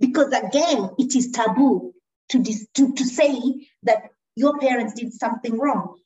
[0.00, 1.94] Because again, it is taboo
[2.30, 5.96] to, dis- to, to say that your parents did something wrong.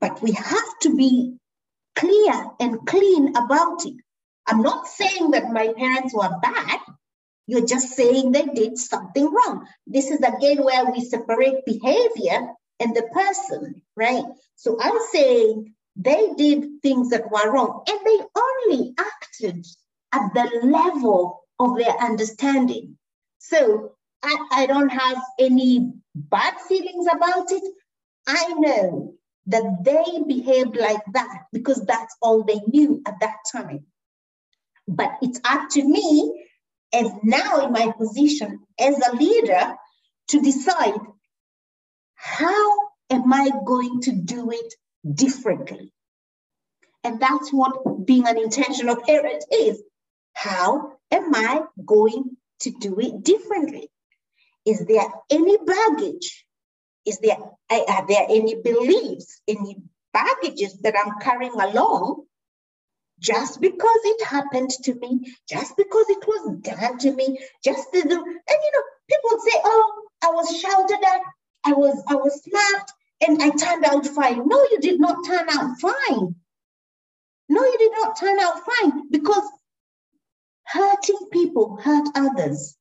[0.00, 1.36] But we have to be
[1.96, 3.96] clear and clean about it.
[4.46, 6.80] I'm not saying that my parents were bad.
[7.46, 9.66] You're just saying they did something wrong.
[9.86, 12.48] This is again where we separate behavior
[12.80, 14.24] and the person, right?
[14.56, 19.66] So I'm saying they did things that were wrong and they only acted
[20.12, 22.98] at the level of their understanding.
[23.38, 27.62] So I, I don't have any bad feelings about it.
[28.26, 29.14] I know
[29.46, 33.86] that they behaved like that because that's all they knew at that time.
[34.88, 36.45] But it's up to me,
[36.92, 39.76] as now in my position as a leader,
[40.28, 40.94] to decide
[42.14, 42.72] how
[43.10, 44.74] am I going to do it
[45.14, 45.92] differently?
[47.04, 49.80] And that's what being an intentional parent is.
[50.32, 53.88] How am I going to do it differently?
[54.64, 56.44] Is there any baggage?
[57.06, 57.38] Is there
[57.70, 59.76] are there any beliefs, any
[60.12, 62.25] baggages that I'm carrying along
[63.20, 68.00] just because it happened to me, just because it was done to me, just do,
[68.00, 71.20] and you know, people say, oh, I was shouted at,
[71.64, 72.92] I was I was slapped
[73.26, 74.46] and I turned out fine.
[74.46, 76.34] No, you did not turn out fine.
[77.48, 79.44] No, you did not turn out fine because
[80.66, 82.76] hurting people hurt others.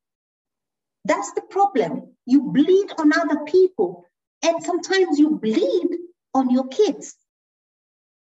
[1.06, 2.15] That's the problem.
[2.26, 4.06] You bleed on other people,
[4.43, 5.89] and sometimes you bleed
[6.34, 7.15] on your kids.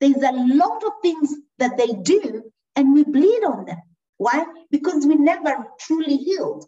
[0.02, 3.82] There's a lot of things that they do, and we bleed on them.
[4.18, 4.46] Why?
[4.72, 6.66] Because we never truly healed.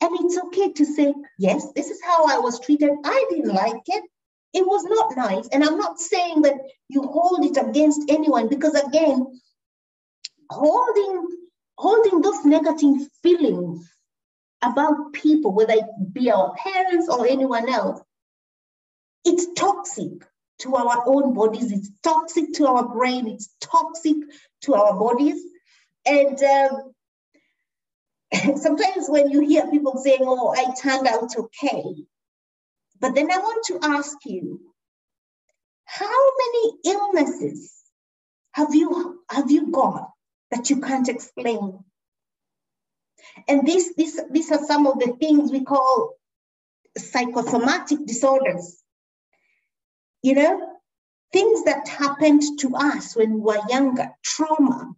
[0.00, 2.90] And it's okay to say, yes, this is how I was treated.
[3.04, 4.04] I didn't like it.
[4.52, 5.48] It was not nice.
[5.52, 6.56] And I'm not saying that
[6.88, 9.40] you hold it against anyone because again,
[10.50, 11.28] holding
[11.78, 13.88] holding those negative feelings
[14.62, 18.00] about people, whether it be our parents or anyone else,
[19.24, 20.12] it's toxic
[20.60, 24.16] to our own bodies, it's toxic to our brain, it's toxic
[24.62, 25.42] to our bodies.
[26.04, 26.94] And um,
[28.56, 31.84] sometimes when you hear people saying, oh, I turned out okay,
[33.00, 34.60] but then I want to ask you,
[35.84, 37.72] how many illnesses
[38.52, 40.10] have you have you got
[40.50, 41.78] that you can't explain?
[43.48, 46.14] And this, this, these are some of the things we call
[46.96, 48.82] psychosomatic disorders.
[50.26, 50.60] You know,
[51.32, 54.92] things that happened to us when we were younger, trauma.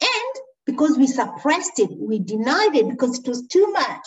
[0.00, 0.34] And
[0.64, 4.00] because we suppressed it, we denied it because it was too much,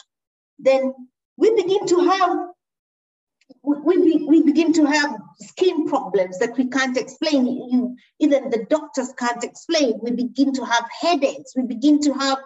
[0.57, 0.95] then
[1.37, 2.37] we begin to have
[3.61, 7.45] we, we, begin to have skin problems that we can't explain.
[7.45, 9.99] You, even the doctors can't explain.
[10.01, 11.53] We begin to have headaches.
[11.55, 12.39] We begin to have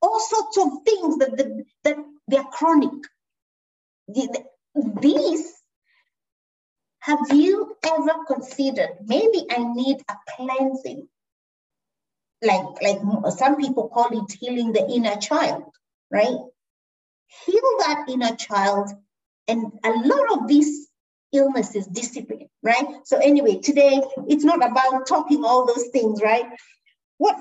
[0.00, 1.96] all sorts of things that, that, that
[2.28, 2.92] they're chronic.
[5.00, 5.53] These,
[7.04, 11.06] have you ever considered, maybe I need a cleansing?
[12.42, 12.98] Like, like
[13.36, 15.64] some people call it healing the inner child,
[16.10, 16.38] right?
[17.44, 18.88] Heal that inner child
[19.48, 20.88] and a lot of these
[21.30, 22.86] illnesses discipline, right?
[23.04, 26.46] So anyway, today it's not about talking all those things, right?
[27.18, 27.36] What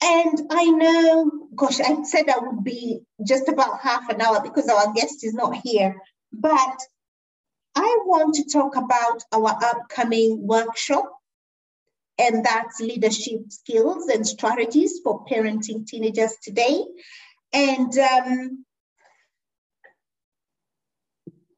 [0.00, 4.68] and I know, gosh, I said I would be just about half an hour because
[4.68, 6.00] our guest is not here.
[6.32, 6.80] But
[7.74, 11.10] I want to talk about our upcoming workshop,
[12.18, 16.84] and that's leadership skills and strategies for parenting teenagers today.
[17.52, 18.64] And um,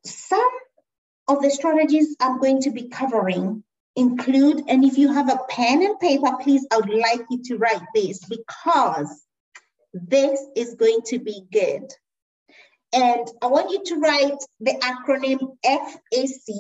[0.04, 0.50] some
[1.28, 3.64] of the strategies I'm going to be covering
[3.96, 7.56] include, and if you have a pen and paper, please, I would like you to
[7.56, 9.24] write this because
[9.92, 11.92] this is going to be good.
[12.93, 16.55] And I want you to write the acronym FAC.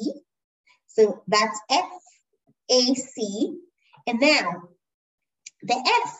[0.88, 3.24] So that's FAC.
[4.06, 4.68] And now
[5.62, 5.74] the
[6.04, 6.18] F.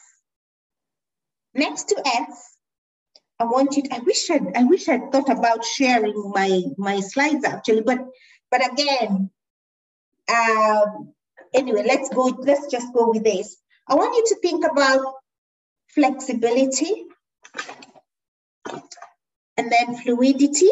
[1.55, 2.53] Next to F,
[3.39, 3.83] I want you.
[3.83, 4.41] To, I wish I.
[4.55, 7.99] I wish I thought about sharing my my slides actually, but
[8.51, 9.31] but again,
[10.33, 11.13] um,
[11.53, 12.25] anyway, let's go.
[12.39, 13.57] Let's just go with this.
[13.87, 15.15] I want you to think about
[15.89, 17.05] flexibility,
[19.63, 20.71] and then fluidity,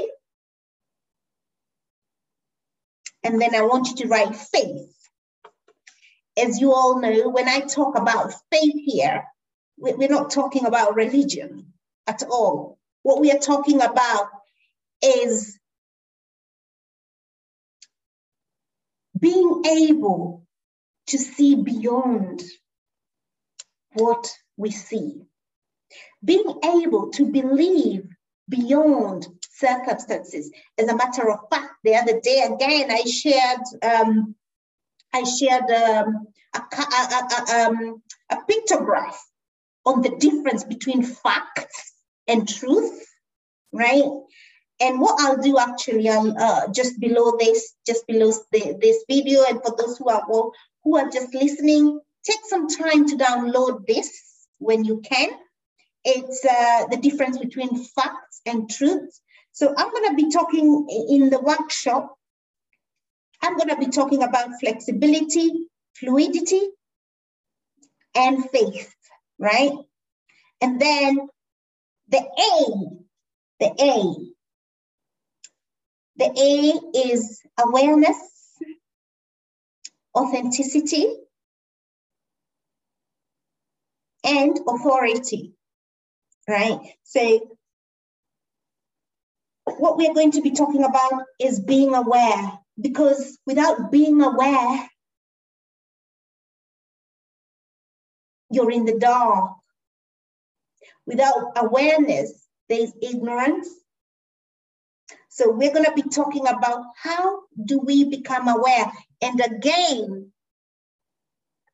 [3.23, 4.93] and then I want you to write faith.
[6.37, 9.25] As you all know, when I talk about faith here,
[9.79, 11.73] we're not talking about religion
[12.09, 12.79] at all.
[13.03, 14.29] What we are talking about
[15.03, 15.59] is
[19.19, 20.47] being able
[21.09, 22.43] to see beyond
[23.93, 25.23] what we see,
[26.25, 28.09] being able to believe
[28.51, 30.51] beyond circumstances.
[30.79, 34.35] As a matter of fact, the other day again, I shared um,
[35.13, 39.17] I shared um, a, a, a, um, a pictograph
[39.87, 41.95] on the difference between facts
[42.29, 43.05] and truth,
[43.73, 44.05] right?
[44.81, 49.45] And what I'll do actually, I'll uh, just below this, just below the, this video,
[49.49, 50.25] and for those who are
[50.85, 54.11] who are just listening, take some time to download this
[54.59, 55.31] when you can.
[56.05, 59.21] It's uh, the difference between facts and truths.
[59.53, 62.15] So I'm going to be talking in the workshop.
[63.43, 65.51] I'm going to be talking about flexibility,
[65.97, 66.63] fluidity,
[68.17, 68.95] and faith,
[69.39, 69.73] right?
[70.61, 71.29] And then
[72.09, 72.65] the A,
[73.61, 74.15] the A,
[76.17, 78.19] the A is awareness,
[80.17, 81.15] authenticity,
[84.25, 85.55] and authority,
[86.51, 86.79] right?
[87.05, 87.57] So
[89.65, 94.89] what we're going to be talking about is being aware because without being aware,
[98.51, 99.53] you're in the dark.
[101.07, 103.69] Without awareness, there's ignorance.
[105.29, 108.93] So we're going to be talking about how do we become aware.
[109.23, 110.33] And again,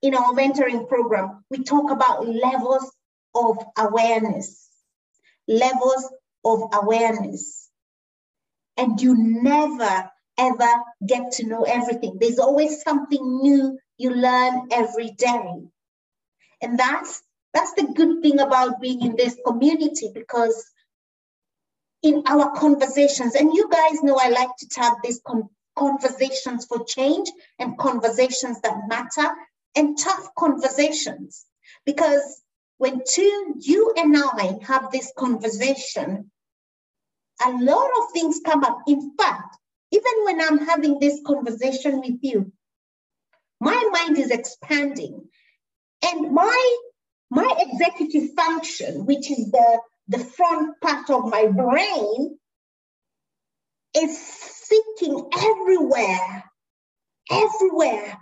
[0.03, 2.93] in our mentoring program, we talk about levels
[3.35, 4.66] of awareness,
[5.49, 6.11] levels
[6.45, 7.69] of awareness.
[8.77, 10.71] And you never, ever
[11.07, 12.19] get to know everything.
[12.21, 15.63] There's always something new you learn every day.
[16.63, 17.23] And that's
[17.55, 20.67] that's the good thing about being in this community because
[22.03, 26.85] in our conversations, and you guys know I like to have these con- conversations for
[26.85, 29.35] change and conversations that matter
[29.77, 31.47] and tough conversations.
[31.87, 32.43] Because
[32.79, 36.31] when two, you and I have this conversation,
[37.45, 38.81] a lot of things come up.
[38.87, 39.57] In fact,
[39.93, 42.53] even when I'm having this conversation with you,
[43.61, 45.29] my mind is expanding.
[46.05, 46.77] And my
[47.31, 52.39] my executive function, which is the, the front part of my brain,
[53.97, 56.45] is seeking everywhere,
[57.31, 58.19] everywhere,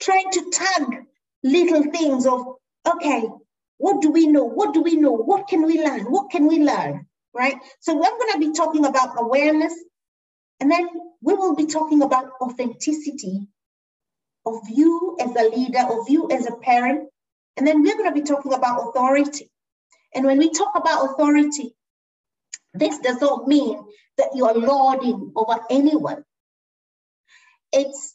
[0.00, 1.06] trying to tag
[1.42, 2.56] little things of,
[2.86, 3.28] okay,
[3.78, 4.44] what do we know?
[4.44, 5.12] What do we know?
[5.12, 6.02] What can we learn?
[6.02, 7.06] What can we learn?
[7.38, 7.56] right?
[7.80, 9.72] So we're going to be talking about awareness,
[10.60, 10.88] and then
[11.22, 13.46] we will be talking about authenticity
[14.44, 17.08] of you as a leader, of you as a parent,
[17.56, 19.50] and then we're going to be talking about authority.
[20.14, 21.74] And when we talk about authority,
[22.74, 23.78] this does not mean
[24.16, 26.24] that you are lording over anyone.
[27.72, 28.14] It's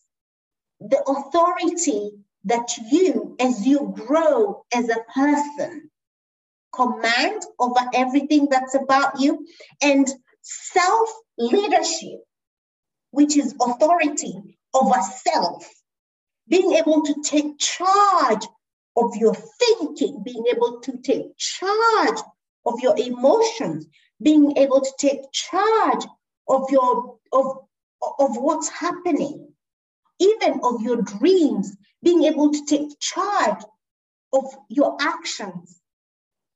[0.80, 2.12] the authority
[2.46, 5.90] that you, as you grow as a person,
[6.74, 9.46] command over everything that's about you,
[9.82, 10.08] and
[10.42, 12.22] self leadership,
[13.12, 15.70] which is authority over self,
[16.48, 18.46] being able to take charge
[18.98, 22.20] of your thinking, being able to take charge
[22.66, 23.86] of your emotions,
[24.22, 26.06] being able to take charge
[26.48, 27.58] of your of,
[28.20, 29.48] of what's happening,
[30.20, 33.64] even of your dreams, being able to take charge
[34.34, 35.80] of your actions.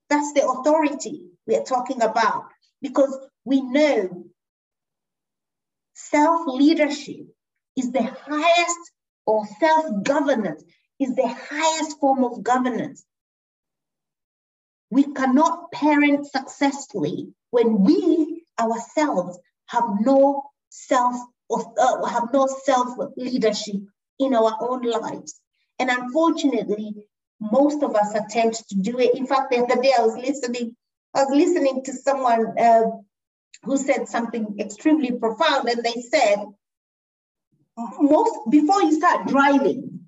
[0.10, 2.50] That's the authority we are talking about
[2.82, 4.26] because we know
[5.94, 7.28] self leadership
[7.76, 8.92] is the highest,
[9.26, 10.64] or self governance
[11.00, 13.06] is the highest form of governance.
[14.90, 19.38] We cannot parent successfully when we ourselves
[19.68, 21.16] have no self
[21.50, 23.82] uh, have no self leadership
[24.20, 25.40] in our own lives.
[25.80, 26.96] And unfortunately,
[27.40, 29.16] most of us attempt to do it.
[29.16, 30.76] In fact, the other day I was listening,
[31.14, 32.84] I was listening to someone uh,
[33.64, 36.46] who said something extremely profound, and they said,
[38.00, 40.00] most before you start driving,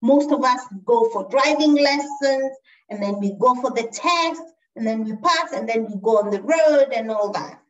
[0.00, 2.56] most of us go for driving lessons,
[2.88, 4.42] and then we go for the test,
[4.76, 7.60] and then we pass, and then we go on the road and all that.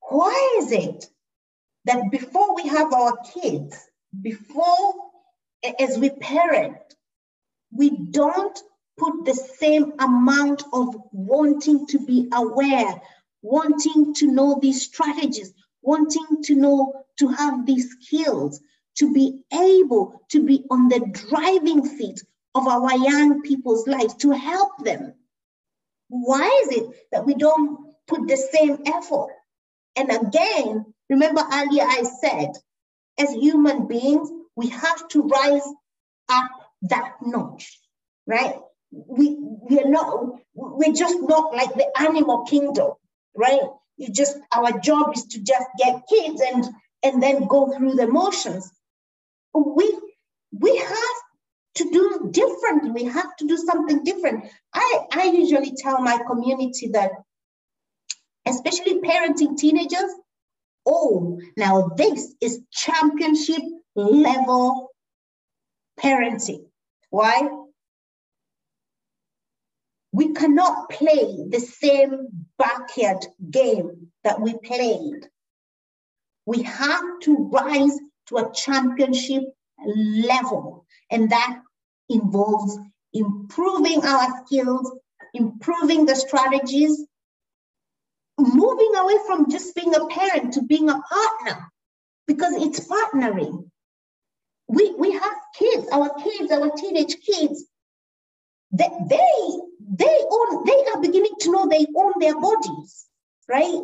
[0.00, 1.06] Why is it
[1.86, 3.76] that before we have our kids,
[4.22, 4.94] before
[5.80, 6.76] as we parent,
[7.72, 8.58] we don't
[8.98, 13.00] put the same amount of wanting to be aware,
[13.42, 18.60] wanting to know these strategies, wanting to know to have these skills,
[18.96, 22.22] to be able to be on the driving seat
[22.54, 25.14] of our young people's lives, to help them.
[26.08, 29.30] Why is it that we don't put the same effort?
[29.96, 32.52] And again, remember earlier I said,
[33.18, 35.66] as human beings, we have to rise
[36.28, 36.50] up
[36.82, 37.78] that notch,
[38.26, 38.56] right?
[38.90, 42.92] We we're not we're just not like the animal kingdom,
[43.34, 43.60] right?
[43.96, 46.64] You just our job is to just get kids and
[47.02, 48.70] and then go through the motions.
[49.54, 49.98] We
[50.52, 51.16] we have
[51.76, 52.90] to do differently.
[52.90, 54.46] We have to do something different.
[54.72, 57.10] I, I usually tell my community that,
[58.46, 60.10] especially parenting teenagers,
[60.86, 63.62] oh, now this is championship
[63.94, 64.90] level
[66.00, 66.66] parenting.
[67.10, 67.48] Why?
[70.12, 72.28] We cannot play the same
[72.58, 75.28] backyard game that we played.
[76.46, 79.42] We have to rise to a championship
[79.84, 81.60] level, and that
[82.08, 82.78] involves
[83.12, 84.90] improving our skills,
[85.34, 87.04] improving the strategies,
[88.38, 91.70] moving away from just being a parent to being a partner
[92.26, 93.70] because it's partnering
[94.68, 97.64] we, we have kids, our kids, our teenage kids,
[98.72, 99.50] they, they,
[99.96, 103.06] they own, they are beginning to know they own their bodies,
[103.48, 103.80] right?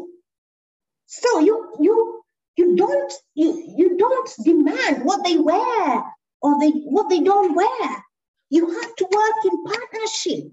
[1.07, 2.23] So you, you,
[2.57, 6.05] you don't, you, you don't demand what they wear
[6.41, 8.05] or they, what they don't wear.
[8.51, 10.53] You have to work in partnership.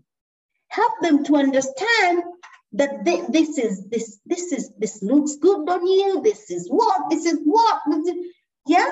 [0.68, 2.24] Help them to understand
[2.74, 6.22] that this is this this is this looks good on you.
[6.22, 8.26] This is what this is what this is,
[8.68, 8.90] yeah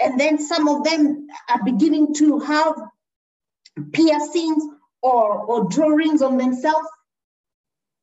[0.00, 2.74] and then some of them are beginning to have
[3.92, 4.62] piercings
[5.02, 6.88] or, or drawings on themselves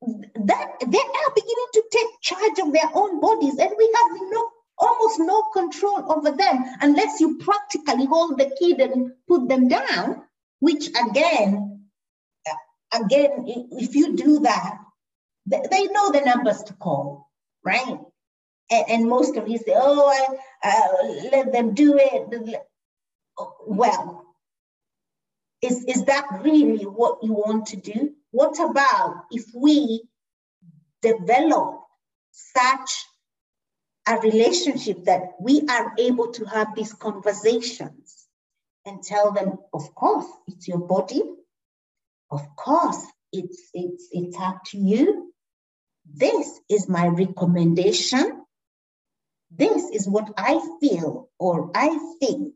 [0.01, 4.49] that they are beginning to take charge of their own bodies and we have no
[4.78, 10.22] almost no control over them unless you practically hold the kid and put them down
[10.60, 11.74] which again
[13.03, 14.77] again if you do that
[15.47, 17.29] they know the numbers to call
[17.63, 17.99] right
[18.69, 22.61] and, and most of you say, oh, I, uh, let them do it.
[23.67, 24.25] Well,
[25.61, 28.13] is, is that really what you want to do?
[28.31, 30.03] What about if we
[31.01, 31.81] develop
[32.31, 33.05] such
[34.07, 38.27] a relationship that we are able to have these conversations
[38.85, 41.23] and tell them, of course, it's your body.
[42.32, 45.34] Of course, it's, it's, it's up to you.
[46.11, 48.43] This is my recommendation.
[49.51, 52.53] This is what I feel or I think.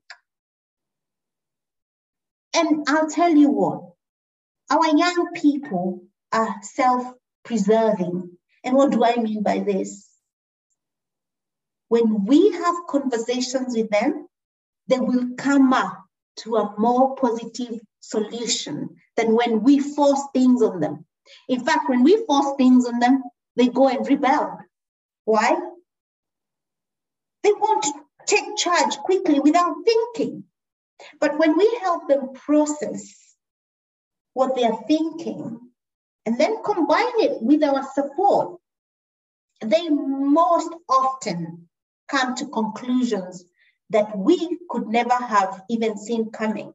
[2.54, 3.84] And I'll tell you what,
[4.70, 7.14] our young people are self
[7.44, 8.38] preserving.
[8.64, 10.08] And what do I mean by this?
[11.88, 14.28] When we have conversations with them,
[14.88, 16.04] they will come up
[16.38, 21.06] to a more positive solution than when we force things on them.
[21.50, 23.22] In fact, when we force things on them,
[23.56, 24.58] they go and rebel.
[25.26, 25.58] Why?
[27.44, 27.94] They want to
[28.26, 30.46] take charge quickly without thinking.
[31.20, 33.14] But when we help them process
[34.34, 35.60] what they are thinking
[36.26, 38.60] and then combine it with our support,
[39.62, 41.68] they most often
[42.08, 43.44] come to conclusions
[43.90, 46.74] that we could never have even seen coming,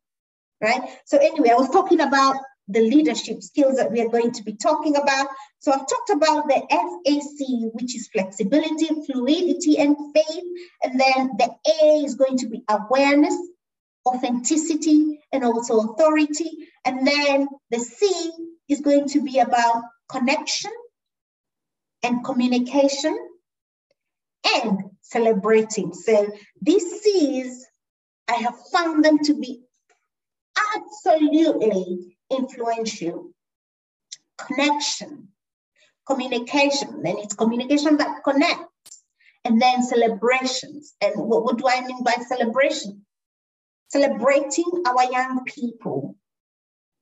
[0.64, 0.82] right?
[1.04, 2.36] So anyway, I was talking about
[2.68, 5.28] the leadership skills that we are going to be talking about.
[5.58, 10.44] So I've talked about the FAC, which is flexibility, fluidity, and faith.
[10.82, 13.36] And then the A is going to be awareness,
[14.06, 16.50] authenticity, and also authority.
[16.86, 18.30] And then the C
[18.68, 20.72] is going to be about connection
[22.02, 23.16] and communication
[24.56, 25.92] and celebrating.
[25.92, 26.28] So
[26.62, 27.66] these C's,
[28.28, 29.64] I have found them to be
[30.76, 33.30] absolutely influential.
[34.38, 35.28] Connection,
[36.06, 39.02] communication, then it's communication that connects,
[39.44, 40.94] and then celebrations.
[41.00, 43.04] And what, what do I mean by celebration?
[43.88, 46.16] Celebrating our young people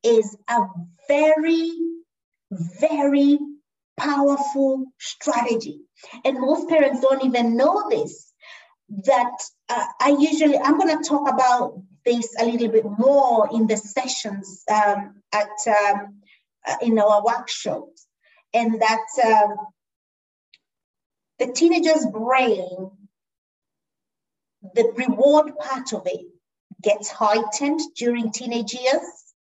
[0.03, 0.61] is a
[1.09, 1.73] very,
[2.51, 3.39] very
[3.97, 5.81] powerful strategy.
[6.25, 8.33] And most parents don't even know this.
[9.05, 9.33] That
[9.70, 13.76] uh, I usually, I'm going to talk about this a little bit more in the
[13.76, 16.20] sessions um, at um,
[16.66, 18.07] uh, in our workshops,
[18.55, 19.57] and that um,
[21.38, 22.90] the teenager's brain,
[24.74, 26.26] the reward part of it,
[26.82, 29.34] gets heightened during teenage years,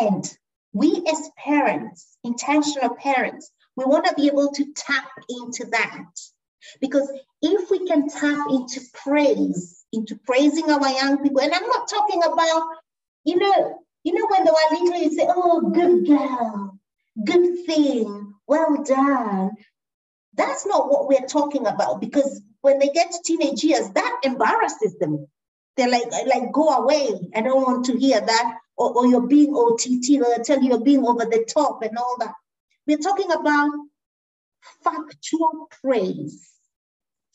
[0.00, 0.38] and
[0.72, 6.04] we as parents, intentional parents, we want to be able to tap into that
[6.80, 7.10] because
[7.40, 12.22] if we can tap into praise, into praising our young people, and I'm not talking
[12.22, 12.68] about,
[13.24, 16.78] you know, you know, when they were little, you say, oh, good girl,
[17.24, 19.50] good thing, well done.
[20.34, 24.96] That's not what we're talking about because when they get to teenage years, that embarrasses
[24.98, 25.26] them.
[25.76, 27.30] They're like, like, go away.
[27.34, 28.58] I don't want to hear that.
[28.76, 31.96] Or, or you're being OTT, or they tell you you're being over the top and
[31.98, 32.34] all that.
[32.86, 33.70] We're talking about
[34.82, 36.48] factual praise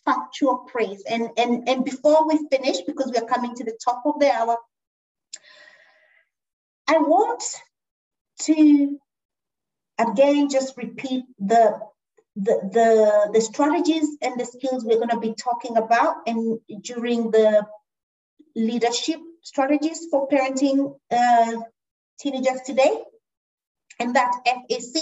[0.07, 1.03] factual praise.
[1.07, 4.31] And, and, and before we finish, because we are coming to the top of the
[4.31, 4.57] hour,
[6.87, 7.43] I want
[8.43, 8.97] to
[9.97, 11.79] again just repeat the
[12.39, 17.31] the, the, the strategies and the skills we're going to be talking about and during
[17.31, 17.65] the
[18.55, 21.61] leadership strategies for parenting uh,
[22.19, 23.01] teenagers today
[23.99, 25.01] and that FAC,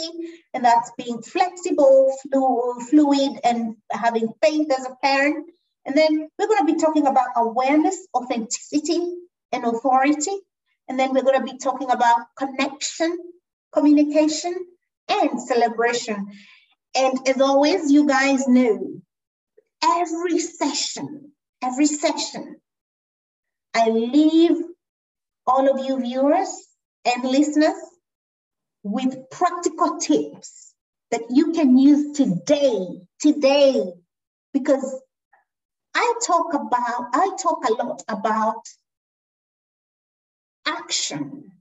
[0.53, 5.49] and that's being flexible, flu fluid, and having faith as a parent.
[5.85, 9.01] And then we're going to be talking about awareness, authenticity,
[9.51, 10.37] and authority.
[10.87, 13.17] And then we're going to be talking about connection,
[13.73, 14.55] communication,
[15.09, 16.27] and celebration.
[16.95, 19.01] And as always, you guys know
[19.83, 21.31] every session,
[21.61, 22.55] every session,
[23.73, 24.57] I leave
[25.45, 26.49] all of you viewers
[27.05, 27.75] and listeners
[28.85, 30.75] with practical tips
[31.09, 33.83] that you can use today, today,
[34.53, 35.01] because
[35.95, 38.61] I talk about, I talk a lot about
[40.67, 41.51] action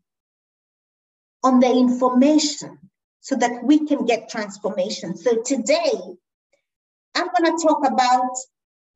[1.42, 2.78] on the information
[3.20, 5.16] so that we can get transformation.
[5.16, 5.92] So today,
[7.14, 8.36] I'm going to talk about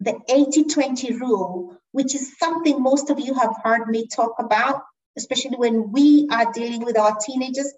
[0.01, 4.83] the 80 20 rule, which is something most of you have heard me talk about,
[5.17, 7.73] especially when we are dealing with our teenagers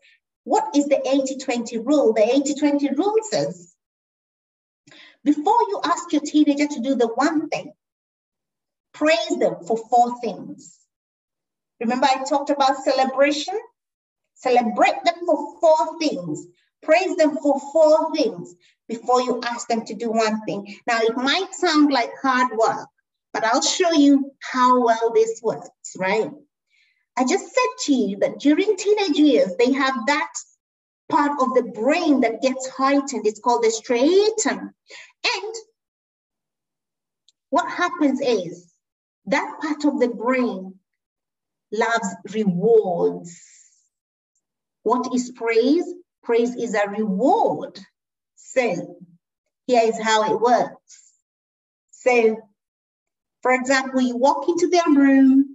[0.44, 2.12] what is the 80 20 rule?
[2.12, 3.74] The 80 20 rule says
[5.24, 7.72] before you ask your teenager to do the one thing,
[8.92, 10.78] praise them for four things.
[11.80, 13.58] Remember, I talked about celebration?
[14.34, 16.46] Celebrate them for four things.
[16.82, 18.54] Praise them for four things
[18.88, 20.74] before you ask them to do one thing.
[20.86, 22.88] Now, it might sound like hard work,
[23.34, 26.30] but I'll show you how well this works, right?
[27.20, 30.32] I just said to you that during teenage years, they have that
[31.10, 33.26] part of the brain that gets heightened.
[33.26, 34.58] It's called the striatum.
[34.58, 35.54] And
[37.50, 38.72] what happens is
[39.26, 40.76] that part of the brain
[41.70, 43.38] loves rewards.
[44.82, 45.84] What is praise?
[46.22, 47.78] Praise is a reward.
[48.36, 48.96] So
[49.66, 51.02] here is how it works.
[51.90, 52.38] So,
[53.42, 55.49] for example, you walk into their room,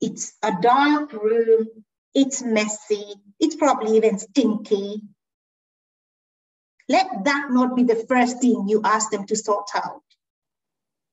[0.00, 1.68] it's a dark room.
[2.14, 5.02] it's messy, it's probably even stinky.
[6.88, 10.02] Let that not be the first thing you ask them to sort out,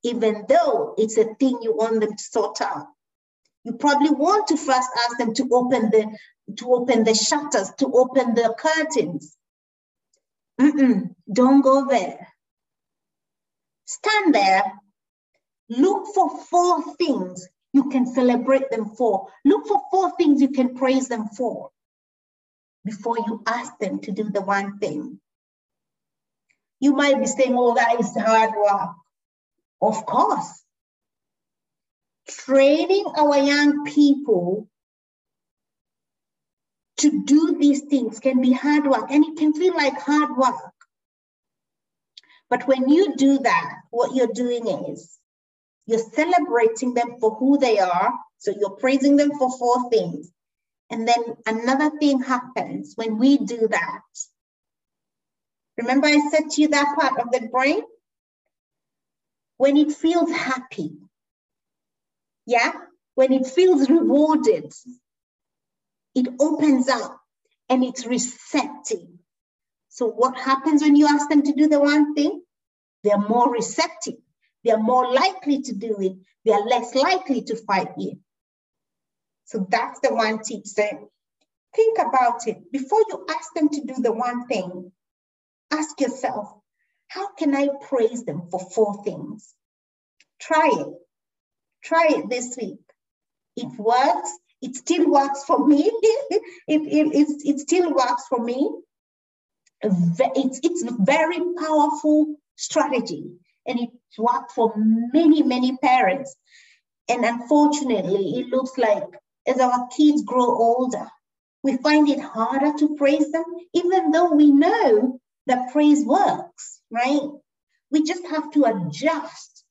[0.03, 2.87] even though it's a thing you want them to sort out.
[3.65, 6.17] You probably want to first ask them to open the
[6.57, 9.35] to open the shutters, to open the curtains.
[10.61, 12.27] Mm-mm, don't go there.
[13.85, 14.63] Stand there.
[15.69, 19.27] Look for four things you can celebrate them for.
[19.43, 21.71] Look for four things you can praise them for
[22.85, 25.19] before you ask them to do the one thing.
[26.79, 28.91] You might be saying, oh, that is hard work.
[29.81, 30.63] Of course.
[32.29, 34.69] Training our young people
[36.99, 40.73] to do these things can be hard work and it can feel like hard work.
[42.49, 45.19] But when you do that, what you're doing is
[45.85, 48.13] you're celebrating them for who they are.
[48.39, 50.31] So you're praising them for four things.
[50.89, 54.01] And then another thing happens when we do that.
[55.77, 57.81] Remember, I said to you that part of the brain?
[59.57, 60.97] When it feels happy,
[62.45, 62.71] yeah,
[63.15, 64.73] when it feels rewarded,
[66.13, 67.19] it opens up
[67.69, 69.07] and it's receptive.
[69.89, 72.41] So, what happens when you ask them to do the one thing?
[73.03, 74.15] They're more receptive.
[74.65, 76.13] They're more likely to do it.
[76.43, 78.19] They're less likely to fight you.
[79.45, 80.65] So, that's the one tip.
[80.65, 81.11] So,
[81.75, 82.71] think about it.
[82.71, 84.91] Before you ask them to do the one thing,
[85.71, 86.51] ask yourself,
[87.07, 89.53] how can I praise them for four things?
[90.41, 90.93] Try it.
[91.83, 92.79] Try it this week.
[93.55, 94.31] It works.
[94.63, 95.91] It still works for me.
[96.01, 96.81] it, it,
[97.13, 98.67] it, it still works for me.
[99.83, 103.35] It's, it's a very powerful strategy
[103.67, 106.35] and it worked for many, many parents.
[107.09, 109.03] And unfortunately, it looks like
[109.47, 111.07] as our kids grow older,
[111.63, 117.29] we find it harder to praise them, even though we know that praise works, right?
[117.91, 119.63] We just have to adjust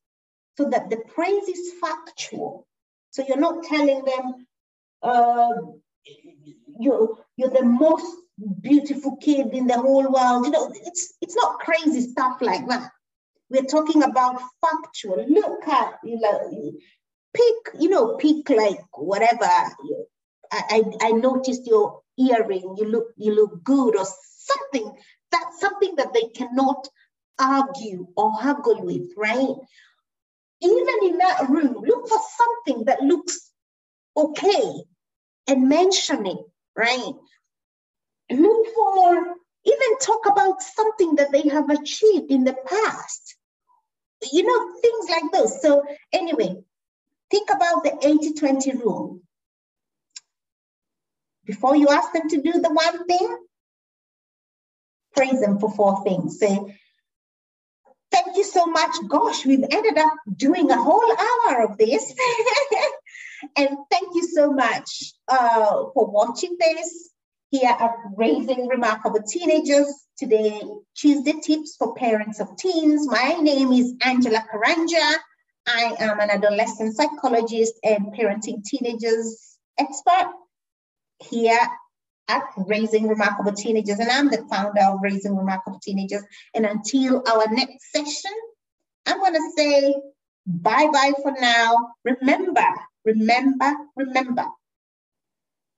[0.56, 2.66] so that the praise is factual.
[3.10, 4.46] So you're not telling them
[5.02, 5.54] uh,
[6.78, 8.06] you're, you're the most
[8.60, 10.46] beautiful kid in the whole world.
[10.46, 12.90] You know, it's, it's not crazy stuff like that.
[13.54, 15.24] We're talking about factual.
[15.28, 16.72] Look at, you know,
[17.32, 19.44] pick, you know, pick like whatever.
[19.44, 19.72] I,
[20.52, 24.92] I, I noticed your earring, you look, you look good or something
[25.34, 26.88] that's something that they cannot
[27.38, 29.56] argue or haggle with, right?
[30.62, 33.50] Even in that room, look for something that looks
[34.16, 34.84] okay
[35.48, 36.38] and mention it,
[36.76, 37.12] right?
[38.30, 39.16] Look for,
[39.64, 43.33] even talk about something that they have achieved in the past.
[44.32, 45.62] You know, things like those.
[45.62, 46.56] So, anyway,
[47.30, 49.20] think about the 80 20 rule.
[51.44, 53.36] Before you ask them to do the one thing,
[55.14, 56.38] praise them for four things.
[56.38, 56.58] Say,
[58.10, 58.90] thank you so much.
[59.08, 62.14] Gosh, we've ended up doing a whole hour of this.
[63.56, 67.10] and thank you so much uh, for watching this
[67.54, 69.86] here at Raising Remarkable Teenagers.
[70.18, 70.60] Today,
[70.96, 73.06] Tuesday Tips for Parents of Teens.
[73.06, 75.14] My name is Angela Karanja.
[75.64, 80.32] I am an adolescent psychologist and parenting teenagers expert
[81.20, 81.60] here
[82.26, 86.24] at Raising Remarkable Teenagers, and I'm the founder of Raising Remarkable Teenagers.
[86.56, 88.32] And until our next session,
[89.06, 89.94] I'm going to say
[90.44, 91.90] bye bye for now.
[92.04, 92.66] Remember,
[93.04, 94.46] remember, remember,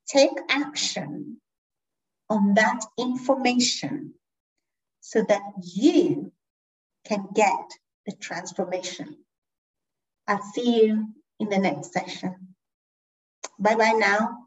[0.08, 1.36] take action
[2.28, 4.14] on that information
[5.00, 6.32] so that you
[7.04, 7.70] can get
[8.06, 9.16] the transformation.
[10.26, 11.08] I'll see you
[11.38, 12.54] in the next session.
[13.58, 14.45] Bye bye now.